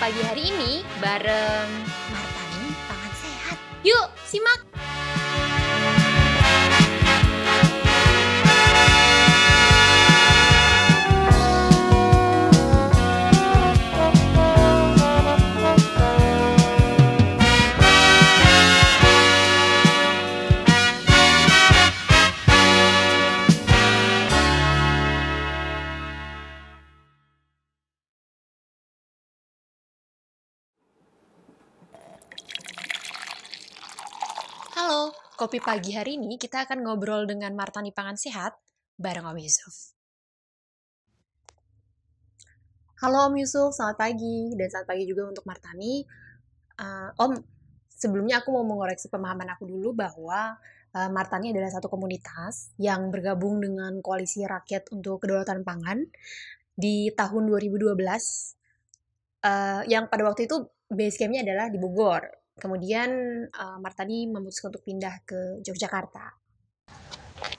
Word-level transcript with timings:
pagi 0.00 0.24
hari 0.24 0.48
ini 0.48 0.80
bareng 0.96 1.68
Martani 2.08 2.72
Pangan 2.88 3.12
Sehat. 3.20 3.58
Yuk, 3.84 4.08
simak! 4.24 4.64
Kopi 35.40 35.56
pagi 35.56 35.96
hari 35.96 36.20
ini 36.20 36.36
kita 36.36 36.68
akan 36.68 36.84
ngobrol 36.84 37.24
dengan 37.24 37.56
Martani 37.56 37.96
Pangan 37.96 38.12
Sehat 38.12 38.60
bareng 39.00 39.24
Om 39.24 39.40
Yusuf. 39.40 39.96
Halo 43.00 43.32
Om 43.32 43.40
Yusuf, 43.40 43.72
selamat 43.72 43.96
pagi 43.96 44.52
dan 44.52 44.68
selamat 44.68 44.88
pagi 44.92 45.08
juga 45.08 45.32
untuk 45.32 45.48
Martani. 45.48 46.04
Uh, 46.76 47.08
Om, 47.16 47.40
sebelumnya 47.88 48.44
aku 48.44 48.52
mau 48.52 48.68
mengoreksi 48.68 49.08
pemahaman 49.08 49.48
aku 49.56 49.64
dulu 49.64 49.96
bahwa 49.96 50.60
uh, 50.92 51.08
Martani 51.08 51.56
adalah 51.56 51.72
satu 51.72 51.88
komunitas 51.88 52.76
yang 52.76 53.08
bergabung 53.08 53.64
dengan 53.64 53.96
Koalisi 54.04 54.44
Rakyat 54.44 54.92
untuk 54.92 55.24
Kedaulatan 55.24 55.64
Pangan 55.64 56.04
di 56.76 57.08
tahun 57.16 57.48
2012 57.48 57.96
uh, 57.96 59.88
yang 59.88 60.04
pada 60.12 60.20
waktu 60.20 60.44
itu 60.44 60.68
base 60.92 61.16
camp-nya 61.16 61.48
adalah 61.48 61.72
di 61.72 61.80
Bogor. 61.80 62.39
Kemudian 62.60 63.10
uh, 63.48 63.80
Martani 63.80 64.28
memutuskan 64.28 64.68
untuk 64.68 64.84
pindah 64.84 65.24
ke 65.24 65.64
Yogyakarta. 65.64 66.36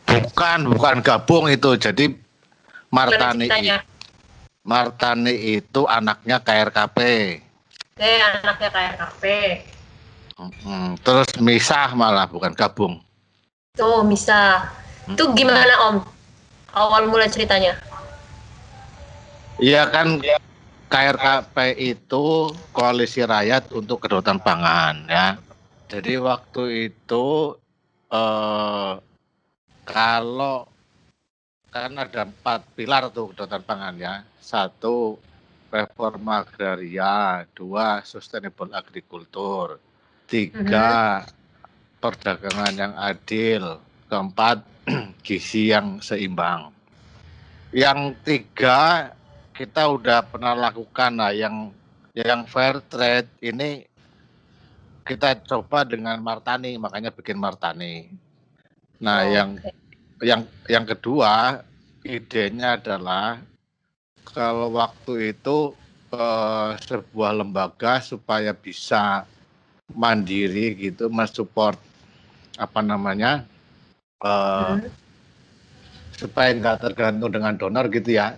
Bukan, 0.05 0.59
bukan 0.69 0.95
gabung 1.01 1.49
itu. 1.49 1.73
Jadi 1.75 2.13
Martani? 2.93 3.49
Martani 4.61 5.57
itu 5.57 5.81
anaknya 5.89 6.37
KRKP. 6.37 6.97
Oke, 7.97 8.13
anaknya 8.21 8.69
KRKP. 8.69 9.23
Hmm, 10.37 10.93
terus 11.01 11.29
misah 11.41 11.97
malah 11.97 12.29
bukan 12.29 12.53
gabung. 12.53 13.01
Tuh, 13.73 14.05
bisa. 14.05 14.69
Itu 15.09 15.33
gimana 15.33 15.89
Om? 15.89 15.97
Awal 16.71 17.09
mula 17.09 17.25
ceritanya? 17.27 17.75
Iya 19.61 19.85
kan 19.93 20.17
KRKP 20.91 21.79
itu 21.79 22.51
Koalisi 22.75 23.23
Rakyat 23.23 23.71
untuk 23.71 24.03
Kedaulatan 24.03 24.43
Pangan 24.43 25.07
ya. 25.07 25.39
Jadi 25.87 26.19
waktu 26.19 26.91
itu 26.91 27.55
eh, 28.11 28.93
kalau 29.87 30.67
kan 31.71 31.95
ada 31.95 32.27
empat 32.27 32.67
pilar 32.75 33.07
tuh 33.15 33.31
kedaulatan 33.31 33.63
pangan 33.63 33.95
ya. 33.95 34.13
Satu 34.43 35.15
reforma 35.71 36.43
agraria, 36.43 37.47
dua 37.55 38.03
sustainable 38.03 38.75
agriculture, 38.75 39.79
tiga 40.27 41.23
perdagangan 42.03 42.73
yang 42.75 42.93
adil, 42.99 43.79
keempat 44.11 44.67
gizi 45.25 45.71
yang 45.71 46.03
seimbang. 46.03 46.75
Yang 47.71 48.19
tiga 48.27 49.11
kita 49.51 49.87
udah 49.91 50.23
pernah 50.25 50.55
lakukan 50.55 51.11
lah 51.19 51.31
yang 51.35 51.69
yang 52.11 52.43
fair 52.47 52.79
trade 52.91 53.27
ini 53.39 53.87
kita 55.07 55.39
coba 55.43 55.83
dengan 55.83 56.19
Martani 56.21 56.77
makanya 56.77 57.11
bikin 57.11 57.35
Martani. 57.39 58.07
Nah, 59.01 59.25
Oh, 59.25 59.31
yang 59.33 59.49
oke. 59.57 59.71
yang 60.21 60.41
yang 60.69 60.85
kedua 60.85 61.59
idenya 62.05 62.77
adalah 62.77 63.41
kalau 64.27 64.71
waktu 64.77 65.33
itu 65.35 65.73
eh, 66.13 66.69
sebuah 66.85 67.31
lembaga 67.41 67.99
supaya 67.99 68.53
bisa 68.53 69.25
mandiri 69.91 70.77
gitu 70.77 71.11
mensupport 71.11 71.75
apa 72.55 72.79
namanya 72.79 73.43
eh, 74.21 74.75
Hmm. 74.79 74.85
supaya 76.15 76.53
nggak 76.53 76.77
tergantung 76.85 77.33
dengan 77.33 77.57
donor 77.57 77.89
gitu 77.89 78.13
ya. 78.13 78.37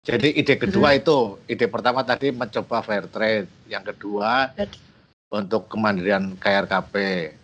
Jadi 0.00 0.32
ide 0.32 0.56
kedua 0.56 0.96
itu, 0.96 1.36
ide 1.44 1.68
pertama 1.68 2.00
tadi 2.00 2.32
mencoba 2.32 2.80
fair 2.80 3.04
trade, 3.04 3.52
yang 3.68 3.84
kedua 3.84 4.48
untuk 5.28 5.68
kemandirian 5.68 6.40
KRKP, 6.40 6.94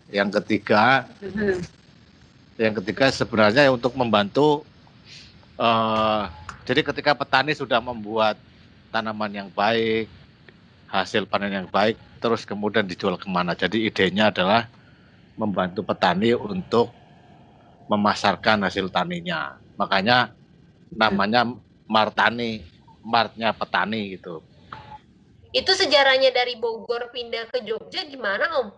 yang 0.09 0.33
ketiga 0.33 1.05
Mhm. 1.21 1.61
yang 2.57 2.73
ketiga 2.81 3.13
sebenarnya 3.13 3.69
untuk 3.69 3.93
membantu 3.93 4.65
eh, 5.57 6.23
jadi 6.65 6.81
ketika 6.85 7.13
petani 7.17 7.53
sudah 7.53 7.81
membuat 7.81 8.37
tanaman 8.93 9.33
yang 9.33 9.49
baik 9.53 10.09
hasil 10.89 11.25
panen 11.29 11.53
yang 11.65 11.69
baik 11.69 11.97
terus 12.21 12.45
kemudian 12.49 12.85
dijual 12.89 13.17
ke 13.21 13.29
mana. 13.29 13.53
Jadi 13.53 13.85
idenya 13.85 14.33
adalah 14.33 14.69
membantu 15.37 15.85
petani 15.85 16.33
untuk 16.33 16.93
memasarkan 17.89 18.65
hasil 18.69 18.89
taninya. 18.89 19.57
Makanya 19.77 20.33
namanya 20.93 21.45
Martani 21.87 22.63
Martnya 23.07 23.55
petani 23.55 24.19
gitu 24.19 24.43
Itu 25.55 25.73
sejarahnya 25.73 26.35
dari 26.35 26.59
Bogor 26.59 27.09
pindah 27.15 27.49
ke 27.49 27.65
Jogja 27.65 28.05
gimana 28.05 28.45
Om? 28.61 28.69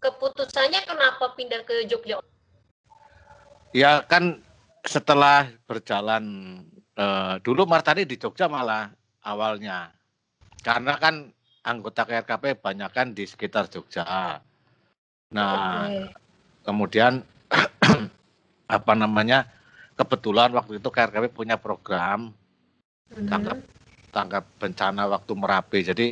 Keputusannya 0.00 0.80
kenapa 0.88 1.36
pindah 1.36 1.60
ke 1.68 1.84
Jogja? 1.84 2.22
Ya 3.76 4.00
kan 4.06 4.40
setelah 4.86 5.50
berjalan 5.68 6.24
eh, 6.96 7.34
dulu 7.44 7.68
Martani 7.68 8.08
di 8.08 8.16
Jogja 8.16 8.48
malah 8.48 8.88
awalnya. 9.20 9.90
Karena 10.64 10.96
kan 10.96 11.28
anggota 11.64 12.04
KRKP 12.04 12.60
banyak 12.60 12.90
kan 12.92 13.12
di 13.16 13.24
sekitar 13.24 13.68
Jogja. 13.72 14.04
Nah, 15.34 15.88
Oke. 15.88 16.14
kemudian 16.68 17.24
apa 18.76 18.92
namanya? 18.94 19.48
Kebetulan 19.94 20.50
waktu 20.52 20.82
itu 20.82 20.88
KRKP 20.90 21.30
punya 21.30 21.54
program 21.54 22.34
Tangkap 23.14 23.58
tanggap 24.14 24.44
bencana 24.58 25.10
waktu 25.10 25.32
Merapi. 25.34 25.78
Jadi 25.82 26.06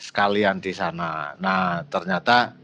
sekalian 0.00 0.60
di 0.60 0.72
sana. 0.72 1.36
Nah, 1.36 1.84
ternyata 1.84 2.56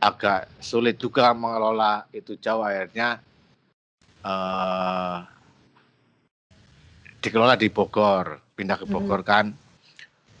agak 0.00 0.48
sulit 0.60 0.96
juga 0.96 1.36
mengelola 1.36 2.08
itu 2.12 2.36
jauh 2.40 2.64
akhirnya 2.64 3.20
eh 4.24 5.18
dikelola 7.20 7.52
di 7.56 7.68
Bogor, 7.68 8.40
pindah 8.56 8.80
ke 8.80 8.88
Bogor 8.88 9.20
kan. 9.20 9.52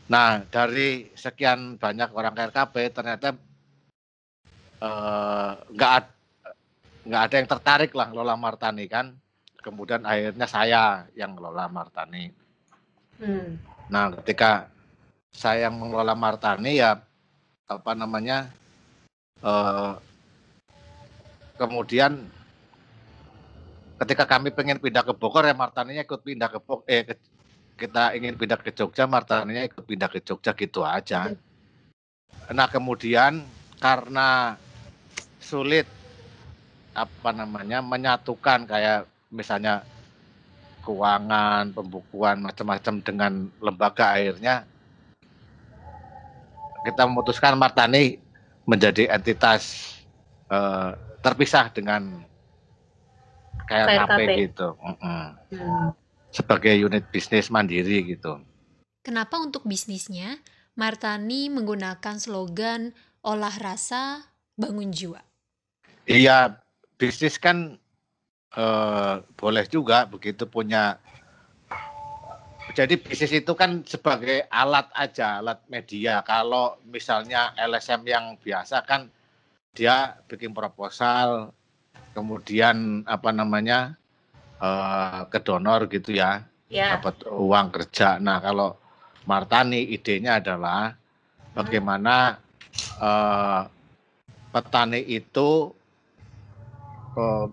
Nah, 0.08 0.42
dari 0.48 1.12
sekian 1.12 1.76
banyak 1.76 2.08
orang 2.16 2.32
KRKP 2.32 2.74
ternyata 2.90 3.36
eh, 4.80 5.52
nggak 5.76 5.92
ad- 5.92 6.16
nggak 7.04 7.22
ada 7.28 7.34
yang 7.36 7.48
tertarik 7.48 7.92
lah 7.92 8.08
ngelola 8.08 8.34
Martani 8.40 8.88
kan. 8.88 9.12
Kemudian 9.60 10.08
akhirnya 10.08 10.48
saya 10.48 11.04
yang 11.12 11.36
ngelola 11.36 11.68
Martani. 11.68 12.39
Hmm. 13.20 13.60
Nah, 13.92 14.08
ketika 14.16 14.72
saya 15.28 15.68
yang 15.68 15.76
mengelola 15.76 16.16
Martani 16.16 16.80
ya 16.80 17.04
apa 17.68 17.92
namanya 17.94 18.50
eh, 19.44 19.92
kemudian 21.60 22.18
ketika 24.00 24.24
kami 24.24 24.50
pengen 24.50 24.80
pindah 24.80 25.04
ke 25.04 25.12
Bogor 25.12 25.44
ya 25.44 25.52
Martaninya 25.52 26.02
ikut 26.02 26.24
pindah 26.24 26.48
ke 26.48 26.58
Bogor 26.64 26.88
eh 26.88 27.04
ke- 27.04 27.20
kita 27.76 28.16
ingin 28.16 28.36
pindah 28.40 28.56
ke 28.56 28.72
Jogja 28.72 29.04
Martaninya 29.04 29.64
ikut 29.68 29.84
pindah 29.84 30.08
ke 30.08 30.24
Jogja 30.24 30.56
gitu 30.56 30.84
aja. 30.84 31.32
Nah, 32.50 32.66
kemudian 32.68 33.44
karena 33.80 34.56
sulit 35.40 35.88
apa 36.92 37.30
namanya 37.32 37.80
menyatukan 37.80 38.66
kayak 38.68 39.06
misalnya 39.32 39.86
keuangan, 40.82 41.72
pembukuan 41.76 42.42
macam-macam 42.42 42.94
dengan 43.04 43.32
lembaga 43.60 44.16
akhirnya 44.16 44.64
kita 46.84 47.04
memutuskan 47.04 47.60
Martani 47.60 48.16
menjadi 48.64 49.12
entitas 49.12 49.94
eh, 50.48 50.90
terpisah 51.20 51.68
dengan 51.72 52.24
KLKP 53.68 54.18
KLKP. 54.18 54.30
gitu, 54.48 54.68
Mm-mm. 54.80 55.24
Hmm. 55.54 55.88
sebagai 56.34 56.74
unit 56.74 57.06
bisnis 57.12 57.52
mandiri 57.52 58.16
gitu. 58.16 58.40
Kenapa 59.00 59.38
untuk 59.38 59.64
bisnisnya 59.64 60.40
Martani 60.74 61.52
menggunakan 61.52 62.16
slogan 62.18 62.92
olah 63.22 63.54
rasa 63.60 64.26
bangun 64.56 64.90
jiwa? 64.90 65.20
Iya, 66.08 66.58
bisnis 66.98 67.38
kan 67.38 67.78
eh, 68.56 69.14
boleh 69.38 69.64
juga 69.70 70.06
begitu 70.08 70.46
punya 70.46 70.98
jadi 72.70 72.94
bisnis 73.02 73.34
itu 73.34 73.52
kan 73.58 73.82
sebagai 73.82 74.46
alat 74.46 74.86
aja, 74.94 75.42
alat 75.42 75.58
media. 75.66 76.22
Kalau 76.22 76.78
misalnya 76.86 77.50
LSM 77.58 78.06
yang 78.06 78.38
biasa 78.38 78.86
kan 78.86 79.10
dia 79.74 80.14
bikin 80.30 80.54
proposal, 80.54 81.50
kemudian 82.14 83.02
apa 83.10 83.34
namanya 83.34 83.98
uh, 84.62 85.26
ke 85.26 85.42
donor 85.42 85.90
gitu 85.90 86.14
ya, 86.14 86.46
Ya. 86.70 86.94
dapat 86.94 87.26
uang 87.26 87.74
kerja. 87.74 88.22
Nah 88.22 88.38
kalau 88.38 88.78
Martani 89.26 89.90
idenya 89.90 90.38
adalah 90.38 90.94
bagaimana 91.50 92.38
uh, 93.02 93.66
petani 94.54 95.02
itu 95.02 95.74
uh, 97.18 97.46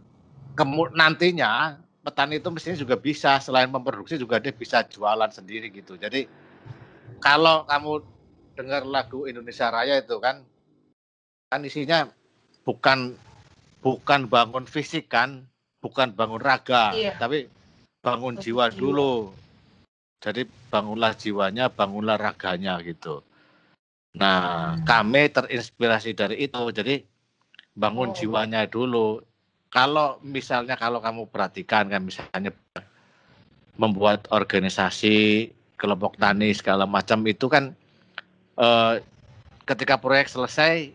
nantinya 0.93 1.77
petani 2.01 2.39
itu 2.39 2.47
mestinya 2.49 2.77
juga 2.79 2.95
bisa 2.95 3.35
selain 3.43 3.67
memproduksi 3.67 4.15
juga 4.15 4.39
dia 4.39 4.55
bisa 4.55 4.81
jualan 4.87 5.27
sendiri 5.29 5.67
gitu. 5.69 5.99
Jadi 5.99 6.23
kalau 7.19 7.67
kamu 7.67 8.01
dengar 8.57 8.87
lagu 8.87 9.27
Indonesia 9.27 9.69
Raya 9.69 9.99
itu 10.01 10.17
kan 10.17 10.41
kan 11.47 11.61
isinya 11.61 12.07
bukan 12.63 13.15
bukan 13.83 14.27
bangun 14.27 14.65
fisik 14.65 15.07
kan, 15.11 15.45
bukan 15.79 16.11
bangun 16.11 16.41
raga, 16.41 16.91
Iya. 16.95 17.15
tapi 17.19 17.47
bangun 18.03 18.39
jiwa. 18.39 18.71
dulu. 18.73 19.31
Jadi 20.17 20.49
bangunlah 20.73 21.13
jiwanya, 21.13 21.69
bangunlah 21.69 22.17
raganya 22.17 22.81
gitu. 22.81 23.21
Nah, 24.17 24.73
Hmm. 24.73 24.83
kami 24.83 25.29
terinspirasi 25.29 26.17
dari 26.17 26.49
itu. 26.49 26.63
Jadi 26.73 27.05
bangun 27.77 28.11
Oh. 28.11 28.15
jiwanya 28.17 28.65
dulu. 28.65 29.21
Kalau 29.67 30.17
misalnya 30.23 30.79
kalau 30.79 31.03
kamu 31.03 31.27
perhatikan 31.27 31.91
kan 31.91 32.01
misalnya 32.01 32.51
membuat 33.77 34.25
organisasi 34.33 35.49
kelompok 35.77 36.17
tani 36.17 36.49
segala 36.55 36.89
macam 36.89 37.21
itu 37.29 37.45
kan 37.45 37.75
eh, 38.57 38.93
ketika 39.67 39.99
proyek 40.01 40.27
selesai 40.31 40.91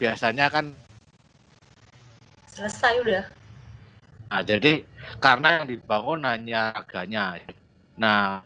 biasanya 0.00 0.50
kan 0.50 0.74
Selesai 2.52 3.00
udah. 3.00 3.24
nah, 4.28 4.44
jadi 4.44 4.84
karena 5.24 5.56
yang 5.56 5.72
dibangun 5.72 6.20
hanya 6.28 6.76
raganya. 6.76 7.40
Nah, 7.96 8.44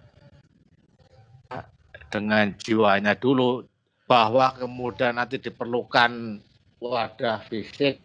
dengan 2.07 2.55
jiwanya 2.55 3.19
dulu 3.19 3.67
bahwa 4.07 4.55
kemudian 4.55 5.19
nanti 5.19 5.43
diperlukan 5.43 6.39
wadah 6.79 7.43
fisik 7.51 7.99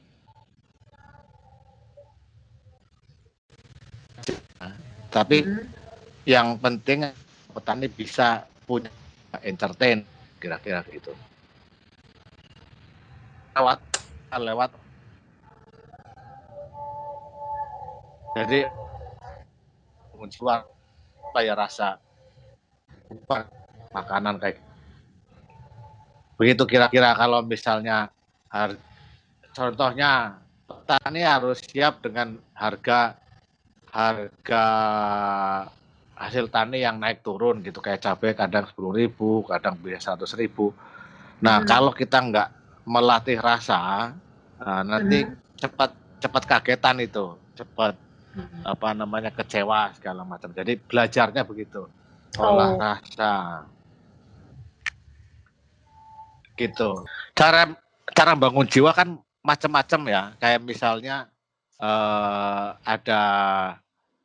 tapi 5.12 5.44
Hmm. 5.44 5.68
yang 6.24 6.56
penting 6.56 7.12
petani 7.52 7.92
bisa 7.92 8.48
punya 8.64 8.88
entertain 9.44 10.08
kira-kira 10.40 10.80
gitu 10.88 11.12
lewat 13.60 13.80
lewat 14.32 14.72
jadi 18.40 18.72
menjual 20.16 20.64
apa 20.64 21.40
ya 21.44 21.54
rasa 21.60 22.00
makanan 23.92 24.40
kayak 24.40 24.64
begitu 26.40 26.64
kira-kira 26.64 27.12
kalau 27.20 27.44
misalnya 27.44 28.08
contohnya 29.52 30.40
petani 30.64 31.22
harus 31.28 31.60
siap 31.60 32.00
dengan 32.00 32.40
harga 32.56 33.20
harga 33.92 34.66
hasil 36.16 36.48
tani 36.48 36.80
yang 36.80 36.96
naik 37.02 37.20
turun 37.26 37.60
gitu 37.60 37.84
kayak 37.84 38.00
cabai 38.00 38.32
kadang 38.32 38.64
sepuluh 38.70 38.96
ribu 38.96 39.44
kadang 39.44 39.76
bisa 39.78 40.00
seratus 40.16 40.34
ribu 40.40 40.72
nah 41.44 41.60
Hmm. 41.60 41.68
kalau 41.68 41.92
kita 41.92 42.22
nggak 42.22 42.50
melatih 42.88 43.38
rasa 43.42 44.14
nah, 44.62 44.82
nanti 44.86 45.28
Hmm. 45.28 45.36
cepat 45.60 45.92
cepat 46.24 46.44
kagetan 46.48 47.04
itu 47.04 47.36
cepat 47.58 47.98
Hmm. 48.32 48.64
apa 48.64 48.96
namanya 48.96 49.28
kecewa 49.28 49.92
segala 49.98 50.24
macam 50.24 50.56
jadi 50.56 50.80
belajarnya 50.80 51.44
begitu 51.44 51.84
olah 52.40 52.70
Oh. 52.72 52.80
rasa 52.80 53.34
gitu 56.56 57.04
cara 57.34 57.74
cara 58.14 58.32
bangun 58.38 58.70
jiwa 58.70 58.94
kan 58.94 59.18
macam-macam 59.42 60.02
ya 60.08 60.24
kayak 60.38 60.62
misalnya 60.62 61.28
eh, 61.82 62.68
ada 62.86 63.22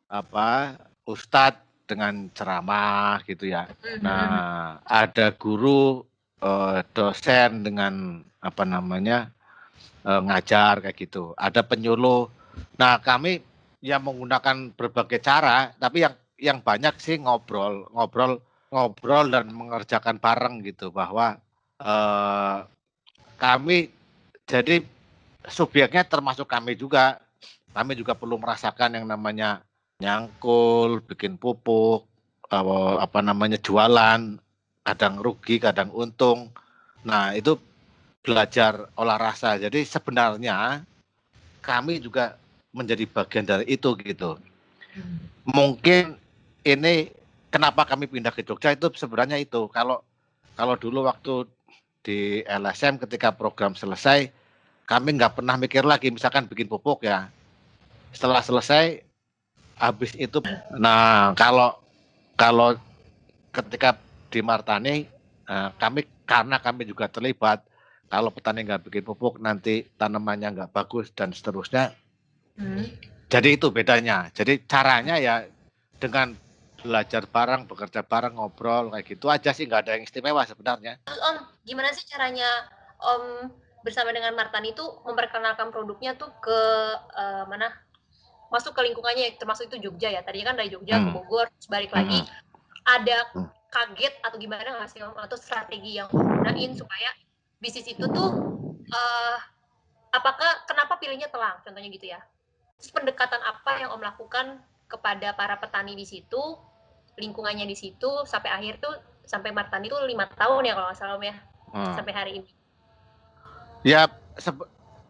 apa 0.07 0.79
ustadz 1.07 1.67
dengan 1.87 2.27
ceramah 2.35 3.23
gitu 3.25 3.47
ya 3.47 3.71
Hmm. 3.87 4.03
Nah, 4.03 4.83
ada 4.83 5.31
guru 5.33 6.03
eh, 6.43 6.83
dosen 6.91 7.63
dengan 7.63 8.21
apa 8.43 8.63
namanya 8.67 9.31
eh, 10.03 10.21
ngajar 10.21 10.83
kayak 10.83 10.99
gitu. 10.99 11.33
Ada 11.39 11.63
penyuluh. 11.63 12.27
Nah, 12.77 12.99
kami 12.99 13.41
yang 13.81 14.03
menggunakan 14.03 14.75
berbagai 14.75 15.23
cara, 15.23 15.71
tapi 15.79 16.03
yang 16.03 16.15
yang 16.37 16.59
banyak 16.61 16.99
sih 17.01 17.17
ngobrol, 17.23 17.89
ngobrol, 17.95 18.43
ngobrol 18.75 19.31
dan 19.31 19.49
mengerjakan 19.55 20.19
bareng 20.19 20.61
gitu 20.67 20.91
bahwa 20.91 21.39
eh, 21.81 22.59
kami 23.39 23.89
jadi 24.47 24.83
subjeknya 25.47 26.03
termasuk 26.07 26.51
kami 26.51 26.75
juga. 26.75 27.23
Kami 27.77 27.93
juga 27.93 28.17
perlu 28.17 28.41
merasakan 28.41 28.97
yang 28.97 29.05
namanya 29.05 29.61
nyangkul, 30.01 31.01
bikin 31.05 31.41
pupuk, 31.41 32.05
eh, 32.53 32.97
apa 33.01 33.19
namanya 33.25 33.57
jualan, 33.61 34.37
kadang 34.85 35.15
rugi, 35.19 35.57
kadang 35.59 35.91
untung. 35.93 36.53
Nah, 37.07 37.33
itu 37.33 37.57
belajar 38.21 38.91
olah 38.99 39.19
rasa. 39.19 39.57
Jadi 39.57 39.87
sebenarnya 39.87 40.83
kami 41.63 42.03
juga 42.03 42.35
menjadi 42.75 43.07
bagian 43.09 43.47
dari 43.47 43.65
itu 43.71 43.95
gitu. 44.03 44.37
Hmm. 44.93 45.19
Mungkin 45.47 46.19
ini 46.67 47.15
kenapa 47.49 47.87
kami 47.87 48.11
pindah 48.11 48.35
ke 48.35 48.43
Jogja 48.43 48.75
itu 48.75 48.91
sebenarnya 48.99 49.39
itu. 49.39 49.71
Kalau 49.71 50.03
kalau 50.59 50.75
dulu 50.75 51.07
waktu 51.07 51.47
di 52.03 52.43
LSM 52.47 52.99
ketika 53.03 53.31
program 53.31 53.79
selesai, 53.79 54.31
kami 54.87 55.19
nggak 55.19 55.39
pernah 55.39 55.55
mikir 55.55 55.87
lagi 55.87 56.11
misalkan 56.11 56.51
bikin 56.51 56.67
pupuk 56.67 57.07
ya. 57.07 57.31
Setelah 58.11 58.43
selesai 58.43 59.06
habis 59.77 60.17
itu 60.17 60.41
nah 60.77 61.37
kalau 61.37 61.77
kalau 62.37 62.77
ketika 63.53 63.97
di 64.33 64.41
Martani 64.41 65.05
eh, 65.47 65.71
kami 65.77 66.05
karena 66.25 66.57
kami 66.59 66.89
juga 66.89 67.07
terlibat 67.09 67.63
kalau 68.07 68.31
petani 68.31 68.63
nggak 68.63 68.87
bikin 68.89 69.05
pupuk 69.05 69.39
nanti 69.39 69.87
tanamannya 69.97 70.53
nggak 70.53 70.73
bagus 70.73 71.13
dan 71.13 71.33
seterusnya 71.33 71.93
Hmm. 72.57 72.89
jadi 73.29 73.61
itu 73.61 73.69
bedanya 73.69 74.33
jadi 74.33 74.65
caranya 74.65 75.21
ya 75.21 75.45
dengan 76.01 76.33
belajar 76.81 77.29
bareng 77.29 77.69
bekerja 77.69 78.01
bareng 78.01 78.41
ngobrol 78.41 78.97
kayak 78.97 79.05
gitu 79.13 79.29
aja 79.29 79.53
sih 79.53 79.69
nggak 79.69 79.85
ada 79.85 79.93
yang 80.01 80.09
istimewa 80.09 80.41
sebenarnya 80.49 81.05
Terus 81.05 81.21
Om, 81.21 81.37
gimana 81.69 81.93
sih 81.93 82.09
caranya 82.09 82.49
Om 82.97 83.53
bersama 83.85 84.09
dengan 84.17 84.33
Martan 84.33 84.65
itu 84.65 84.81
memperkenalkan 85.05 85.69
produknya 85.69 86.17
tuh 86.17 86.33
ke 86.41 86.61
eh, 87.13 87.45
mana? 87.45 87.69
Masuk 88.47 88.73
ke 88.73 88.81
lingkungannya 88.87 89.35
termasuk 89.37 89.67
itu 89.67 89.91
Jogja 89.91 90.09
ya. 90.11 90.21
Tadinya 90.23 90.55
kan 90.55 90.57
dari 90.63 90.71
Jogja 90.71 91.03
ke 91.03 91.09
Hmm. 91.11 91.15
Bogor, 91.15 91.47
terus 91.59 91.69
balik 91.69 91.91
Hmm. 91.91 91.99
lagi. 92.03 92.19
Ada 92.87 93.19
Hmm. 93.35 93.49
kaget 93.67 94.15
atau 94.23 94.37
gimana 94.39 94.69
nggak 94.79 94.91
sih 94.91 95.03
Om? 95.03 95.19
Atau 95.19 95.37
strategi 95.37 95.99
yang 95.99 96.07
Om 96.09 96.23
gunain 96.23 96.71
supaya 96.73 97.11
bisnis 97.59 97.89
itu 97.91 98.07
tuh 98.07 98.31
eh 98.87 99.37
apakah 100.15 100.65
kenapa 100.71 100.97
pilihnya 100.97 101.27
telang? 101.29 101.59
Contohnya 101.67 101.91
gitu 101.91 102.07
ya. 102.07 102.23
Terus 102.79 102.93
pendekatan 102.95 103.43
apa 103.43 103.83
yang 103.83 103.91
Om 103.93 104.03
lakukan 104.07 104.63
kepada 104.87 105.35
para 105.35 105.59
petani 105.59 105.99
di 105.99 106.07
situ, 106.07 106.39
lingkungannya 107.19 107.67
di 107.67 107.75
situ 107.75 108.23
sampai 108.29 108.55
akhir 108.55 108.79
tuh 108.79 108.95
sampai 109.27 109.51
Martan 109.51 109.83
itu 109.83 109.99
lima 110.07 110.31
tahun 110.31 110.63
ya 110.63 110.79
kalau 110.79 110.87
nggak 110.93 110.99
salah 111.03 111.19
Om 111.19 111.25
ya 111.27 111.37
Hmm. 111.75 111.95
sampai 111.99 112.13
hari 112.15 112.33
ini. 112.39 112.51
ya 113.87 114.11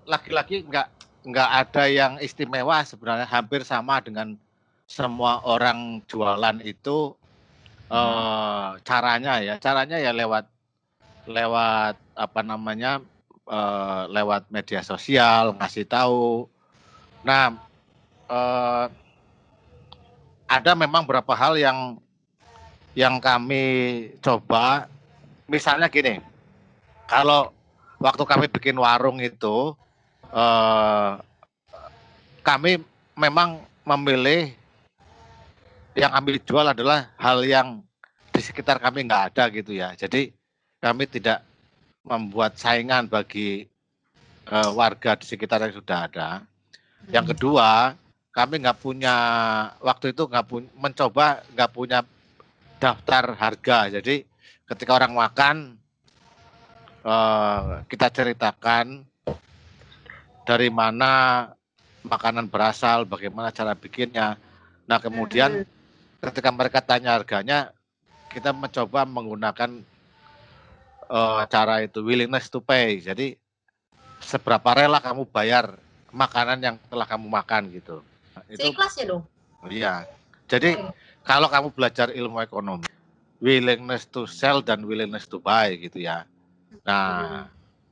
laki-laki 0.05 0.61
nggak 0.69 0.89
nggak 1.27 1.51
ada 1.67 1.85
yang 1.91 2.13
istimewa 2.23 2.87
sebenarnya 2.87 3.27
hampir 3.27 3.67
sama 3.67 3.99
dengan 3.99 4.39
semua 4.87 5.43
orang 5.43 5.99
jualan 6.07 6.63
itu 6.63 7.19
eh 7.91 8.69
caranya 8.87 9.43
ya. 9.43 9.59
Caranya 9.59 9.99
ya 9.99 10.15
lewat 10.15 10.47
lewat 11.27 11.99
apa 12.15 12.41
namanya 12.47 13.03
eh, 13.51 14.03
lewat 14.15 14.47
media 14.55 14.87
sosial 14.87 15.59
ngasih 15.59 15.87
tahu. 15.91 16.47
Nah 17.27 17.59
eh, 18.31 18.87
ada 20.47 20.73
memang 20.79 21.03
beberapa 21.03 21.35
hal 21.35 21.59
yang 21.59 21.99
yang 22.95 23.19
kami 23.19 23.67
coba. 24.23 24.87
Misalnya 25.51 25.91
gini 25.91 26.23
kalau 27.11 27.51
waktu 27.99 28.23
kami 28.23 28.47
bikin 28.47 28.79
warung 28.79 29.19
itu 29.19 29.75
eh, 30.33 31.13
kami 32.47 32.73
memang 33.19 33.63
memilih 33.83 34.55
yang 35.97 36.13
kami 36.13 36.39
jual 36.45 36.67
adalah 36.67 37.09
hal 37.17 37.41
yang 37.43 37.81
di 38.31 38.41
sekitar 38.45 38.77
kami 38.77 39.09
nggak 39.09 39.33
ada 39.33 39.49
gitu 39.49 39.73
ya. 39.73 39.97
Jadi 39.97 40.29
kami 40.79 41.09
tidak 41.09 41.41
membuat 42.05 42.61
saingan 42.61 43.09
bagi 43.09 43.65
uh, 44.53 44.71
warga 44.77 45.17
di 45.17 45.25
sekitar 45.25 45.65
yang 45.65 45.75
sudah 45.75 45.99
ada. 46.07 46.29
Yang 47.09 47.25
hmm. 47.25 47.33
kedua, 47.35 47.71
kami 48.31 48.61
nggak 48.61 48.79
punya 48.79 49.17
waktu 49.81 50.13
itu 50.13 50.29
nggak 50.29 50.47
punya 50.47 50.69
mencoba 50.77 51.41
nggak 51.57 51.71
punya 51.73 51.99
daftar 52.77 53.33
harga. 53.33 53.79
Jadi 53.99 54.23
ketika 54.69 54.93
orang 54.93 55.17
makan 55.17 55.57
uh, 57.03 57.81
kita 57.89 58.13
ceritakan 58.13 59.09
dari 60.47 60.71
mana 60.71 61.51
makanan 62.07 62.47
berasal, 62.47 63.03
bagaimana 63.03 63.51
cara 63.51 63.75
bikinnya. 63.75 64.39
Nah 64.87 65.03
kemudian 65.03 65.67
hmm 65.67 65.77
ketika 66.27 66.51
mereka 66.51 66.83
tanya 66.83 67.15
harganya, 67.15 67.71
kita 68.33 68.51
mencoba 68.51 69.07
menggunakan 69.07 69.81
uh, 71.07 71.43
cara 71.47 71.87
itu 71.87 72.03
willingness 72.03 72.51
to 72.51 72.59
pay. 72.59 72.99
Jadi 72.99 73.39
seberapa 74.19 74.75
rela 74.75 74.99
kamu 74.99 75.29
bayar 75.31 75.79
makanan 76.11 76.59
yang 76.59 76.77
telah 76.91 77.07
kamu 77.07 77.27
makan 77.31 77.63
gitu. 77.71 78.03
Itu 78.51 78.73
ya 78.75 79.05
dong. 79.07 79.23
Iya. 79.71 79.95
Jadi 80.47 80.79
okay. 80.79 80.93
kalau 81.27 81.47
kamu 81.51 81.69
belajar 81.75 82.11
ilmu 82.11 82.43
ekonomi, 82.43 82.91
willingness 83.43 84.07
to 84.07 84.27
sell 84.27 84.63
dan 84.63 84.83
willingness 84.87 85.27
to 85.27 85.39
buy 85.43 85.75
gitu 85.75 86.03
ya. 86.03 86.27
Nah, 86.87 87.07
hmm. 87.11 87.45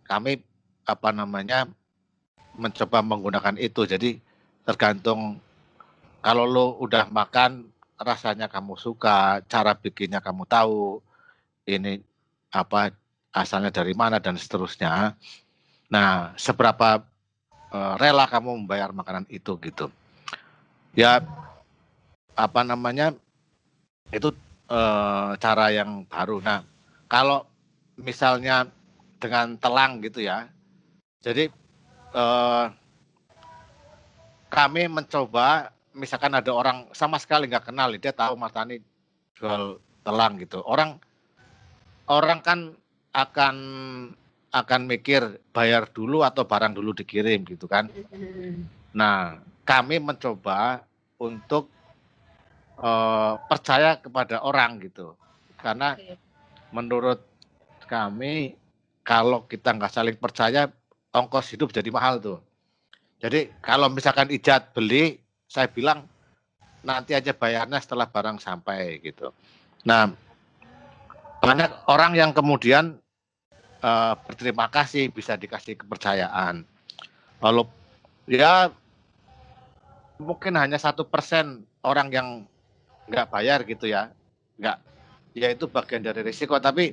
kami 0.07 0.33
apa 0.85 1.11
namanya 1.11 1.67
mencoba 2.59 3.03
menggunakan 3.03 3.57
itu. 3.59 3.87
Jadi 3.87 4.19
tergantung 4.65 5.39
kalau 6.25 6.49
lo 6.49 6.67
udah 6.81 7.13
makan 7.13 7.69
rasanya 8.01 8.49
kamu 8.51 8.75
suka, 8.81 9.45
cara 9.47 9.77
bikinnya 9.77 10.19
kamu 10.19 10.49
tahu, 10.49 10.99
ini 11.69 12.01
apa 12.51 12.95
asalnya 13.35 13.71
dari 13.75 13.93
mana 13.93 14.23
dan 14.23 14.39
seterusnya. 14.39 15.15
Nah, 15.91 16.33
seberapa 16.39 17.03
uh, 17.71 17.95
rela 18.01 18.25
kamu 18.27 18.65
membayar 18.65 18.91
makanan 18.91 19.27
itu 19.29 19.59
gitu. 19.61 19.91
Ya 20.95 21.23
apa 22.35 22.61
namanya? 22.63 23.15
Itu 24.11 24.35
uh, 24.71 25.35
cara 25.39 25.75
yang 25.75 26.07
baru. 26.07 26.39
Nah, 26.41 26.63
kalau 27.11 27.47
misalnya 27.99 28.67
dengan 29.19 29.57
telang 29.57 30.05
gitu 30.05 30.21
ya. 30.21 30.49
Jadi 31.25 31.49
uh, 32.14 32.71
kami 34.49 34.87
mencoba 34.87 35.75
misalkan 35.94 36.35
ada 36.35 36.50
orang 36.54 36.87
sama 36.94 37.18
sekali 37.18 37.50
nggak 37.50 37.71
kenal 37.71 37.90
dia 37.94 38.14
tahu 38.14 38.38
Mas 38.38 38.54
Tani 38.54 38.78
jual 39.35 39.83
telang 40.06 40.38
gitu. 40.38 40.62
Orang 40.62 41.02
orang 42.06 42.38
kan 42.40 42.59
akan 43.14 43.56
akan 44.54 44.80
mikir 44.87 45.42
bayar 45.50 45.90
dulu 45.90 46.23
atau 46.23 46.47
barang 46.47 46.78
dulu 46.78 46.94
dikirim 46.94 47.42
gitu 47.42 47.66
kan. 47.66 47.90
Nah 48.94 49.42
kami 49.66 49.99
mencoba 49.99 50.87
untuk 51.18 51.66
uh, 52.78 53.35
percaya 53.50 53.99
kepada 53.99 54.47
orang 54.47 54.78
gitu. 54.83 55.18
Karena 55.59 55.99
menurut 56.71 57.23
kami 57.90 58.54
kalau 59.02 59.47
kita 59.50 59.75
nggak 59.75 59.92
saling 59.92 60.16
percaya 60.18 60.71
ongkos 61.14 61.54
hidup 61.54 61.71
jadi 61.71 61.88
mahal 61.94 62.18
tuh 62.18 62.38
jadi 63.23 63.49
kalau 63.62 63.88
misalkan 63.88 64.28
ijat 64.28 64.75
beli 64.76 65.16
saya 65.49 65.71
bilang 65.71 66.04
nanti 66.85 67.16
aja 67.16 67.33
bayarnya 67.33 67.80
setelah 67.80 68.04
barang 68.04 68.37
sampai 68.38 69.00
gitu. 69.00 69.33
Nah, 69.88 70.12
banyak 71.40 71.88
orang 71.88 72.12
yang 72.12 72.30
kemudian 72.37 73.00
uh, 73.80 74.14
berterima 74.28 74.68
kasih 74.68 75.09
bisa 75.09 75.40
dikasih 75.40 75.80
kepercayaan. 75.80 76.68
Lalu 77.40 77.64
ya 78.28 78.68
mungkin 80.21 80.61
hanya 80.61 80.76
satu 80.76 81.09
persen 81.09 81.64
orang 81.80 82.09
yang 82.12 82.28
nggak 83.09 83.28
bayar 83.33 83.64
gitu 83.64 83.88
ya, 83.88 84.12
nggak, 84.61 84.76
ya 85.37 85.49
itu 85.52 85.64
bagian 85.68 86.04
dari 86.04 86.21
risiko. 86.21 86.56
Tapi 86.61 86.92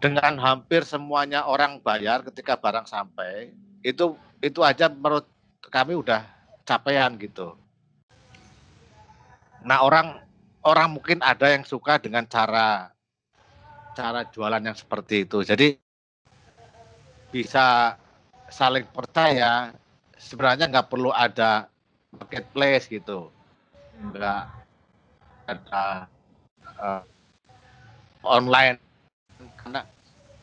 dengan 0.00 0.40
hampir 0.40 0.82
semuanya 0.88 1.44
orang 1.44 1.76
bayar 1.84 2.24
ketika 2.24 2.56
barang 2.56 2.88
sampai, 2.88 3.52
itu 3.84 4.16
itu 4.40 4.64
aja 4.64 4.88
menurut 4.88 5.28
kami 5.68 5.92
udah 5.92 6.24
capaian 6.64 7.12
gitu. 7.20 7.52
Nah 9.60 9.84
orang 9.84 10.24
orang 10.64 10.96
mungkin 10.96 11.20
ada 11.20 11.52
yang 11.52 11.68
suka 11.68 12.00
dengan 12.00 12.24
cara 12.24 12.88
cara 13.92 14.24
jualan 14.32 14.64
yang 14.64 14.72
seperti 14.72 15.28
itu. 15.28 15.44
Jadi 15.44 15.76
bisa 17.28 17.94
saling 18.48 18.88
percaya. 18.88 19.76
Sebenarnya 20.20 20.68
nggak 20.68 20.92
perlu 20.92 21.08
ada 21.16 21.72
marketplace 22.12 22.92
gitu, 22.92 23.32
nggak 24.12 24.44
ada 25.48 26.04
uh, 26.76 27.00
online 28.20 28.76
karena 29.70 29.86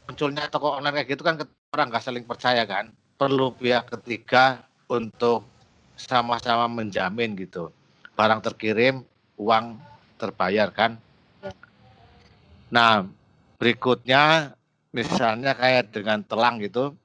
munculnya 0.08 0.48
toko 0.48 0.80
online 0.80 1.04
kayak 1.04 1.10
gitu 1.12 1.24
kan 1.28 1.36
orang 1.76 1.88
nggak 1.92 2.00
saling 2.00 2.24
percaya 2.24 2.64
kan. 2.64 2.96
Perlu 3.20 3.52
pihak 3.60 3.92
ketiga 3.92 4.64
untuk 4.88 5.44
sama-sama 6.00 6.72
menjamin 6.72 7.36
gitu. 7.36 7.76
Barang 8.16 8.40
terkirim, 8.40 9.04
uang 9.36 9.76
terbayar 10.16 10.72
kan. 10.72 10.96
Nah, 12.72 13.04
berikutnya 13.60 14.56
misalnya 14.96 15.52
kayak 15.60 15.92
dengan 15.92 16.24
telang 16.24 16.64
gitu. 16.64 16.96